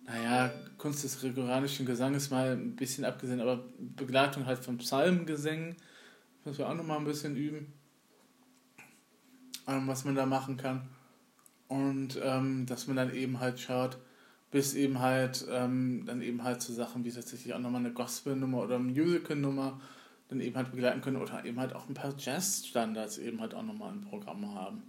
naja, 0.04 0.52
Kunst 0.78 1.04
des 1.04 1.20
gregorianischen 1.20 1.86
Gesanges 1.86 2.30
mal 2.30 2.52
ein 2.52 2.76
bisschen 2.76 3.04
abgesehen, 3.04 3.40
aber 3.40 3.64
Begleitung 3.78 4.46
halt 4.46 4.58
von 4.58 4.78
Psalmengesängen, 4.78 5.76
was 6.44 6.58
wir 6.58 6.68
auch 6.68 6.74
nochmal 6.74 6.98
ein 6.98 7.04
bisschen 7.04 7.36
üben, 7.36 7.72
ähm, 9.66 9.86
was 9.86 10.04
man 10.04 10.14
da 10.14 10.26
machen 10.26 10.56
kann. 10.56 10.88
Und 11.68 12.20
ähm, 12.22 12.66
dass 12.66 12.86
man 12.86 12.96
dann 12.96 13.14
eben 13.14 13.40
halt 13.40 13.58
schaut, 13.58 13.98
bis 14.50 14.74
eben 14.74 14.98
halt 15.00 15.46
ähm, 15.50 16.04
dann 16.06 16.20
eben 16.20 16.44
halt 16.44 16.60
zu 16.60 16.72
so 16.72 16.76
Sachen 16.76 17.04
wie 17.04 17.10
tatsächlich 17.10 17.54
auch 17.54 17.58
nochmal 17.58 17.80
eine 17.80 17.92
Gospel-Nummer 17.92 18.62
oder 18.62 18.78
Musical-Nummer 18.78 19.80
dann 20.28 20.40
eben 20.40 20.56
halt 20.56 20.70
begleiten 20.70 21.00
können 21.00 21.16
oder 21.16 21.44
eben 21.44 21.58
halt 21.58 21.74
auch 21.74 21.88
ein 21.88 21.94
paar 21.94 22.14
Jazz-Standards 22.16 23.18
eben 23.18 23.40
halt 23.40 23.54
auch 23.54 23.62
nochmal 23.62 23.92
im 23.92 24.02
Programm 24.02 24.54
haben. 24.54 24.82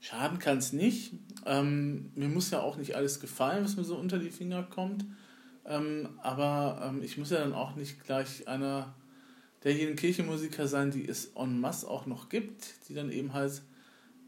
Schaden 0.00 0.38
kann 0.38 0.58
es 0.58 0.72
nicht. 0.72 1.14
Ähm, 1.46 2.12
mir 2.14 2.28
muss 2.28 2.50
ja 2.50 2.60
auch 2.60 2.76
nicht 2.76 2.94
alles 2.94 3.20
gefallen, 3.20 3.64
was 3.64 3.76
mir 3.76 3.84
so 3.84 3.96
unter 3.96 4.18
die 4.18 4.30
Finger 4.30 4.62
kommt. 4.62 5.04
Ähm, 5.64 6.10
aber 6.22 6.82
ähm, 6.86 7.02
ich 7.02 7.16
muss 7.16 7.30
ja 7.30 7.38
dann 7.38 7.54
auch 7.54 7.74
nicht 7.74 8.04
gleich 8.04 8.46
einer 8.46 8.94
derjenigen 9.64 9.96
Kirchenmusiker 9.96 10.68
sein, 10.68 10.90
die 10.90 11.08
es 11.08 11.32
en 11.34 11.60
masse 11.60 11.88
auch 11.88 12.06
noch 12.06 12.28
gibt, 12.28 12.88
die 12.88 12.94
dann 12.94 13.10
eben 13.10 13.32
halt 13.32 13.62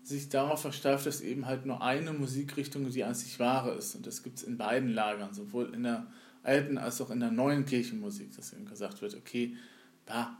sich 0.02 0.28
darauf 0.28 0.62
versteift, 0.62 1.06
dass 1.06 1.20
eben 1.20 1.46
halt 1.46 1.66
nur 1.66 1.82
eine 1.82 2.12
Musikrichtung 2.12 2.88
die 2.90 3.04
einzig 3.04 3.38
wahre 3.38 3.74
ist. 3.74 3.94
Und 3.94 4.06
das 4.06 4.22
gibt 4.22 4.38
es 4.38 4.44
in 4.44 4.56
beiden 4.56 4.88
Lagern, 4.88 5.34
sowohl 5.34 5.74
in 5.74 5.82
der 5.82 6.06
alten 6.42 6.78
als 6.78 7.00
auch 7.00 7.10
in 7.10 7.20
der 7.20 7.32
neuen 7.32 7.66
Kirchenmusik, 7.66 8.34
dass 8.36 8.52
eben 8.52 8.66
gesagt 8.66 9.02
wird, 9.02 9.14
okay, 9.16 9.56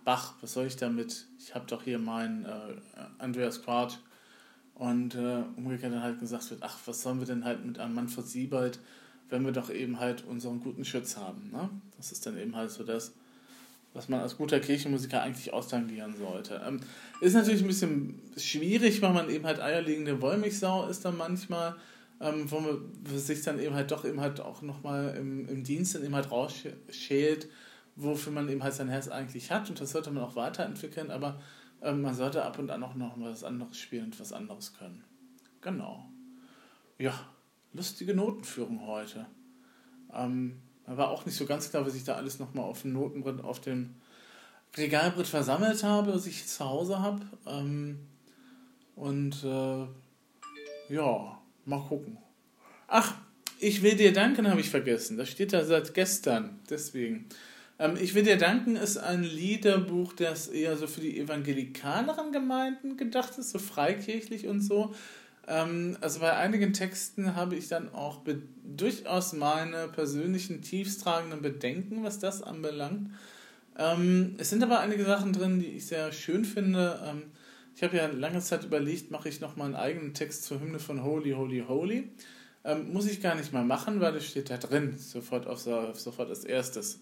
Bach, 0.05 0.35
was 0.41 0.53
soll 0.53 0.67
ich 0.67 0.77
damit? 0.77 1.27
Ich 1.41 1.55
habe 1.57 1.67
doch 1.67 1.83
hier 1.83 1.99
meinen 1.99 2.45
äh, 2.45 2.77
Andreas 3.19 3.63
Quart. 3.63 4.01
Und 4.75 5.15
äh, 5.15 5.43
umgekehrt 5.57 5.93
dann 5.93 6.03
halt 6.03 6.21
gesagt 6.21 6.51
wird, 6.51 6.63
ach, 6.63 6.79
was 6.85 7.03
sollen 7.03 7.19
wir 7.19 7.27
denn 7.27 7.45
halt 7.45 7.65
mit 7.65 7.79
einem 7.79 7.95
Manfred 7.95 8.27
Siebald, 8.27 8.79
wenn 9.31 9.45
wir 9.45 9.53
doch 9.53 9.71
eben 9.71 9.99
halt 9.99 10.25
unseren 10.25 10.61
guten 10.61 10.85
Schütz 10.85 11.17
haben. 11.17 11.51
Ne? 11.51 11.71
Das 11.97 12.13
ist 12.13 12.27
dann 12.27 12.39
eben 12.39 12.55
halt 12.55 12.71
so 12.71 12.85
das, 12.85 13.15
was 13.97 14.09
man 14.09 14.21
als 14.21 14.37
guter 14.37 14.61
Kirchenmusiker 14.61 15.23
eigentlich 15.23 15.53
austangieren 15.53 16.15
sollte. 16.17 16.61
Ähm, 16.67 16.81
ist 17.21 17.35
natürlich 17.35 17.63
ein 17.63 17.67
bisschen 17.67 18.21
schwierig, 18.37 19.01
weil 19.01 19.13
man 19.13 19.31
eben 19.31 19.47
halt 19.47 19.59
eierlegende 19.59 20.21
Wollmilchsau 20.21 20.87
ist 20.89 21.05
dann 21.05 21.17
manchmal, 21.17 21.77
ähm, 22.21 22.51
wo 22.51 22.61
man 22.61 22.93
sich 23.07 23.43
dann 23.43 23.59
eben 23.59 23.75
halt 23.75 23.91
doch 23.91 24.05
eben 24.05 24.21
halt 24.21 24.41
auch 24.41 24.61
nochmal 24.61 25.17
im, 25.19 25.49
im 25.49 25.65
Dienst 25.65 25.95
dann 25.95 26.05
eben 26.05 26.15
halt 26.15 26.31
rausschält, 26.31 27.49
wofür 27.97 28.33
man 28.33 28.49
eben 28.51 28.63
halt 28.63 28.75
sein 28.75 28.89
Herz 28.89 29.09
eigentlich 29.09 29.51
hat 29.51 29.71
und 29.71 29.81
das 29.81 29.93
sollte 29.93 30.11
man 30.11 30.23
auch 30.23 30.37
weiterentwickeln, 30.37 31.11
aber 31.11 31.41
ähm, 31.81 32.03
man 32.03 32.15
sollte 32.15 32.45
ab 32.45 32.59
und 32.59 32.71
an 32.71 32.83
auch 32.83 32.95
noch 32.95 33.19
was 33.19 33.45
anderes 33.45 33.79
spielen 33.79 34.07
und 34.07 34.21
was 34.21 34.33
anderes 34.33 34.75
können. 34.75 35.03
Genau. 35.63 36.07
Ja, 36.99 37.15
lustige 37.73 38.15
Notenführung 38.15 38.87
heute. 38.87 39.27
Ähm, 40.13 40.61
war 40.87 41.11
auch 41.11 41.27
nicht 41.27 41.37
so 41.37 41.47
ganz 41.47 41.71
klar, 41.71 41.85
was 41.85 41.95
ich 41.95 42.05
da 42.05 42.15
alles 42.15 42.39
nochmal 42.39 42.65
auf 42.65 42.83
dem 42.83 42.93
Notenbrett, 42.93 43.43
auf 43.43 43.61
dem 43.61 43.97
Regalbrett 44.77 45.27
versammelt 45.27 45.83
habe, 45.83 46.15
was 46.15 46.27
ich 46.27 46.47
zu 46.47 46.65
Hause 46.65 47.01
habe. 47.01 47.23
Ähm, 47.47 47.99
und 48.95 49.43
äh, 49.45 50.95
ja, 50.95 51.39
mal 51.65 51.81
gucken. 51.89 52.19
Ach, 52.89 53.15
ich 53.59 53.83
will 53.83 53.97
dir 53.97 54.13
danken, 54.13 54.49
habe 54.49 54.61
ich 54.61 54.71
vergessen. 54.71 55.17
Das 55.17 55.29
steht 55.29 55.53
da 55.53 55.65
seit 55.65 55.95
gestern. 55.95 56.61
Deswegen. 56.71 57.27
Ähm, 57.79 57.97
ich 58.01 58.15
will 58.15 58.23
dir 58.23 58.37
danken 58.37 58.77
ist 58.77 58.97
ein 58.97 59.23
Liederbuch, 59.23 60.13
das 60.13 60.49
eher 60.49 60.77
so 60.77 60.87
für 60.87 61.01
die 61.01 61.19
evangelikaleren 61.19 62.33
Gemeinden 62.33 62.97
gedacht 62.97 63.39
ist, 63.39 63.51
so 63.51 63.59
freikirchlich 63.59 64.47
und 64.47 64.61
so. 64.61 64.95
Ähm, 65.49 65.97
also 66.01 66.21
bei 66.21 66.33
einigen 66.33 66.73
Texten 66.73 67.37
habe 67.37 67.55
ich 67.55 67.69
dann 67.69 67.93
auch 67.95 68.23
durchaus 68.65 69.33
meine 69.33 69.89
persönlichen 69.89 70.63
tiefstragenden 70.63 71.43
Bedenken, 71.43 72.03
was 72.03 72.19
das 72.19 72.43
anbelangt. 72.43 73.11
Ähm, 73.79 74.35
es 74.39 74.51
sind 74.51 74.63
aber 74.63 74.81
einige 74.81 75.05
Sachen 75.05 75.33
drin, 75.33 75.61
die 75.61 75.67
ich 75.67 75.87
sehr 75.87 76.13
schön 76.13 76.45
finde. 76.45 77.01
Ähm, 77.05 77.23
ich 77.75 77.83
habe 77.83 77.97
ja 77.97 78.07
lange 78.07 78.41
Zeit 78.41 78.65
überlegt, 78.65 79.11
mache 79.11 79.29
ich 79.29 79.41
noch 79.41 79.57
mal 79.57 79.67
einen 79.67 79.75
eigenen 79.75 80.15
Text 80.15 80.45
zur 80.45 80.61
Hymne 80.61 80.79
von 80.79 81.05
Holy, 81.05 81.33
Holy, 81.33 81.65
Holy. 81.69 82.11
Ähm, 82.65 82.93
muss 82.93 83.07
ich 83.07 83.21
gar 83.21 83.35
nicht 83.35 83.53
mal 83.53 83.65
machen, 83.65 84.01
weil 84.01 84.17
es 84.17 84.27
steht 84.27 84.51
da 84.51 84.57
drin, 84.57 84.99
sofort, 84.99 85.47
auf, 85.47 85.61
sofort 85.61 86.29
als 86.29 86.45
erstes. 86.45 87.01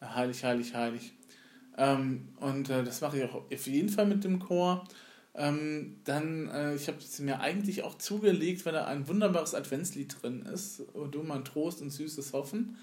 Heilig, 0.00 0.44
heilig, 0.44 0.74
heilig. 0.74 1.12
Ähm, 1.76 2.28
und 2.40 2.70
äh, 2.70 2.82
das 2.82 3.00
mache 3.00 3.18
ich 3.18 3.24
auch 3.24 3.34
auf 3.34 3.66
jeden 3.66 3.88
Fall 3.88 4.06
mit 4.06 4.24
dem 4.24 4.40
Chor. 4.40 4.84
Ähm, 5.38 6.00
dann, 6.02 6.48
äh, 6.48 6.74
ich 6.74 6.88
habe 6.88 6.98
es 6.98 7.20
mir 7.20 7.38
eigentlich 7.38 7.84
auch 7.84 7.96
zugelegt, 7.96 8.66
weil 8.66 8.72
da 8.72 8.86
ein 8.86 9.06
wunderbares 9.06 9.54
Adventslied 9.54 10.16
drin 10.20 10.42
ist. 10.42 10.82
O 10.94 11.06
du 11.06 11.22
mein 11.22 11.44
Trost 11.44 11.80
und 11.80 11.90
süßes 11.90 12.32
Hoffen. 12.32 12.76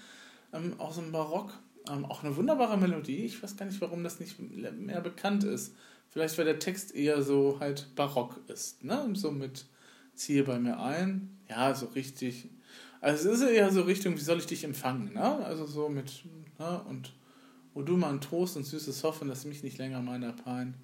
Ähm, 0.54 0.72
aus 0.78 0.96
dem 0.96 1.12
Barock. 1.12 1.52
Ähm, 1.90 2.06
auch 2.06 2.24
eine 2.24 2.34
wunderbare 2.34 2.78
Melodie. 2.78 3.26
Ich 3.26 3.42
weiß 3.42 3.58
gar 3.58 3.66
nicht, 3.66 3.80
warum 3.82 4.02
das 4.02 4.20
nicht 4.20 4.38
mehr 4.40 5.02
bekannt 5.02 5.44
ist. 5.44 5.74
Vielleicht, 6.08 6.38
weil 6.38 6.46
der 6.46 6.58
Text 6.58 6.94
eher 6.94 7.22
so 7.22 7.58
halt 7.60 7.94
barock 7.94 8.40
ist. 8.48 8.82
Ne? 8.82 9.06
So 9.12 9.30
mit 9.30 9.66
ziehe 10.14 10.44
bei 10.44 10.58
mir 10.58 10.80
ein. 10.80 11.36
Ja, 11.50 11.74
so 11.74 11.86
richtig. 11.86 12.48
Also 13.02 13.28
es 13.28 13.40
ist 13.40 13.50
eher 13.50 13.70
so 13.70 13.82
Richtung, 13.82 14.16
wie 14.16 14.22
soll 14.22 14.38
ich 14.38 14.46
dich 14.46 14.64
empfangen? 14.64 15.12
Ne? 15.12 15.44
Also 15.44 15.66
so 15.66 15.90
mit, 15.90 16.24
ne? 16.58 16.80
und 16.88 17.12
wo 17.74 17.82
du 17.82 17.98
mal 17.98 18.14
ein 18.14 18.22
Trost 18.22 18.56
und 18.56 18.64
süßes 18.64 19.04
Hoffen, 19.04 19.28
dass 19.28 19.44
mich 19.44 19.62
nicht 19.62 19.76
länger 19.76 20.00
meiner 20.00 20.32
Pein, 20.32 20.74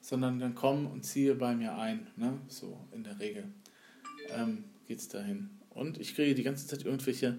sondern 0.00 0.38
dann 0.38 0.54
komm 0.54 0.86
und 0.86 1.04
ziehe 1.04 1.34
bei 1.34 1.54
mir 1.54 1.76
ein. 1.76 2.06
Ne? 2.16 2.38
So 2.48 2.86
in 2.92 3.04
der 3.04 3.18
Regel 3.18 3.44
ähm, 4.30 4.64
es 4.88 5.08
dahin. 5.08 5.50
Und 5.70 5.98
ich 5.98 6.14
kriege 6.14 6.34
die 6.34 6.42
ganze 6.42 6.66
Zeit 6.66 6.84
irgendwelche 6.84 7.38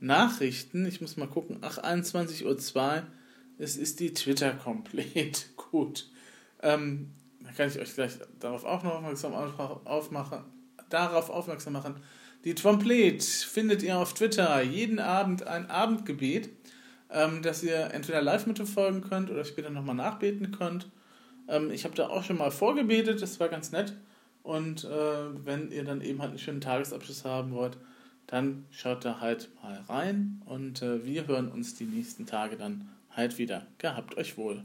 Nachrichten. 0.00 0.86
Ich 0.86 1.00
muss 1.00 1.16
mal 1.16 1.28
gucken. 1.28 1.58
Ach, 1.60 1.78
21.02 1.78 2.76
Uhr. 2.76 3.02
Es 3.58 3.76
ist 3.76 4.00
die 4.00 4.12
Twitter 4.12 4.52
komplett. 4.52 5.50
Gut. 5.70 6.10
Ähm, 6.62 7.10
da 7.40 7.52
kann 7.52 7.68
ich 7.68 7.78
euch 7.78 7.94
gleich 7.94 8.18
darauf 8.40 8.64
auch 8.64 8.82
noch 8.82 8.94
aufmerksam 8.94 9.32
aufmachen, 9.34 10.44
darauf 10.88 11.30
aufmerksam 11.30 11.74
machen. 11.74 11.96
Die 12.44 12.54
Tromplet 12.54 13.22
findet 13.22 13.82
ihr 13.82 13.98
auf 13.98 14.14
Twitter 14.14 14.62
jeden 14.62 14.98
Abend 14.98 15.46
ein 15.46 15.70
Abendgebet, 15.70 16.50
ähm, 17.10 17.42
das 17.42 17.62
ihr 17.62 17.90
entweder 17.92 18.22
live 18.22 18.46
mitverfolgen 18.46 19.02
könnt 19.02 19.30
oder 19.30 19.44
später 19.44 19.70
nochmal 19.70 19.94
nachbeten 19.94 20.52
könnt. 20.52 20.88
Ähm, 21.48 21.70
ich 21.70 21.84
habe 21.84 21.94
da 21.94 22.08
auch 22.08 22.24
schon 22.24 22.38
mal 22.38 22.50
vorgebetet, 22.50 23.22
das 23.22 23.40
war 23.40 23.48
ganz 23.48 23.72
nett. 23.72 23.94
Und 24.42 24.84
äh, 24.84 25.44
wenn 25.44 25.72
ihr 25.72 25.84
dann 25.84 26.00
eben 26.00 26.20
halt 26.20 26.30
einen 26.30 26.38
schönen 26.38 26.60
Tagesabschluss 26.60 27.24
haben 27.24 27.52
wollt, 27.52 27.78
dann 28.26 28.66
schaut 28.70 29.04
da 29.04 29.20
halt 29.20 29.50
mal 29.62 29.80
rein 29.88 30.42
und 30.46 30.82
äh, 30.82 31.04
wir 31.04 31.26
hören 31.26 31.48
uns 31.48 31.74
die 31.74 31.84
nächsten 31.84 32.26
Tage 32.26 32.56
dann 32.56 32.88
halt 33.10 33.38
wieder. 33.38 33.66
Gehabt 33.78 34.16
euch 34.16 34.36
wohl. 34.36 34.62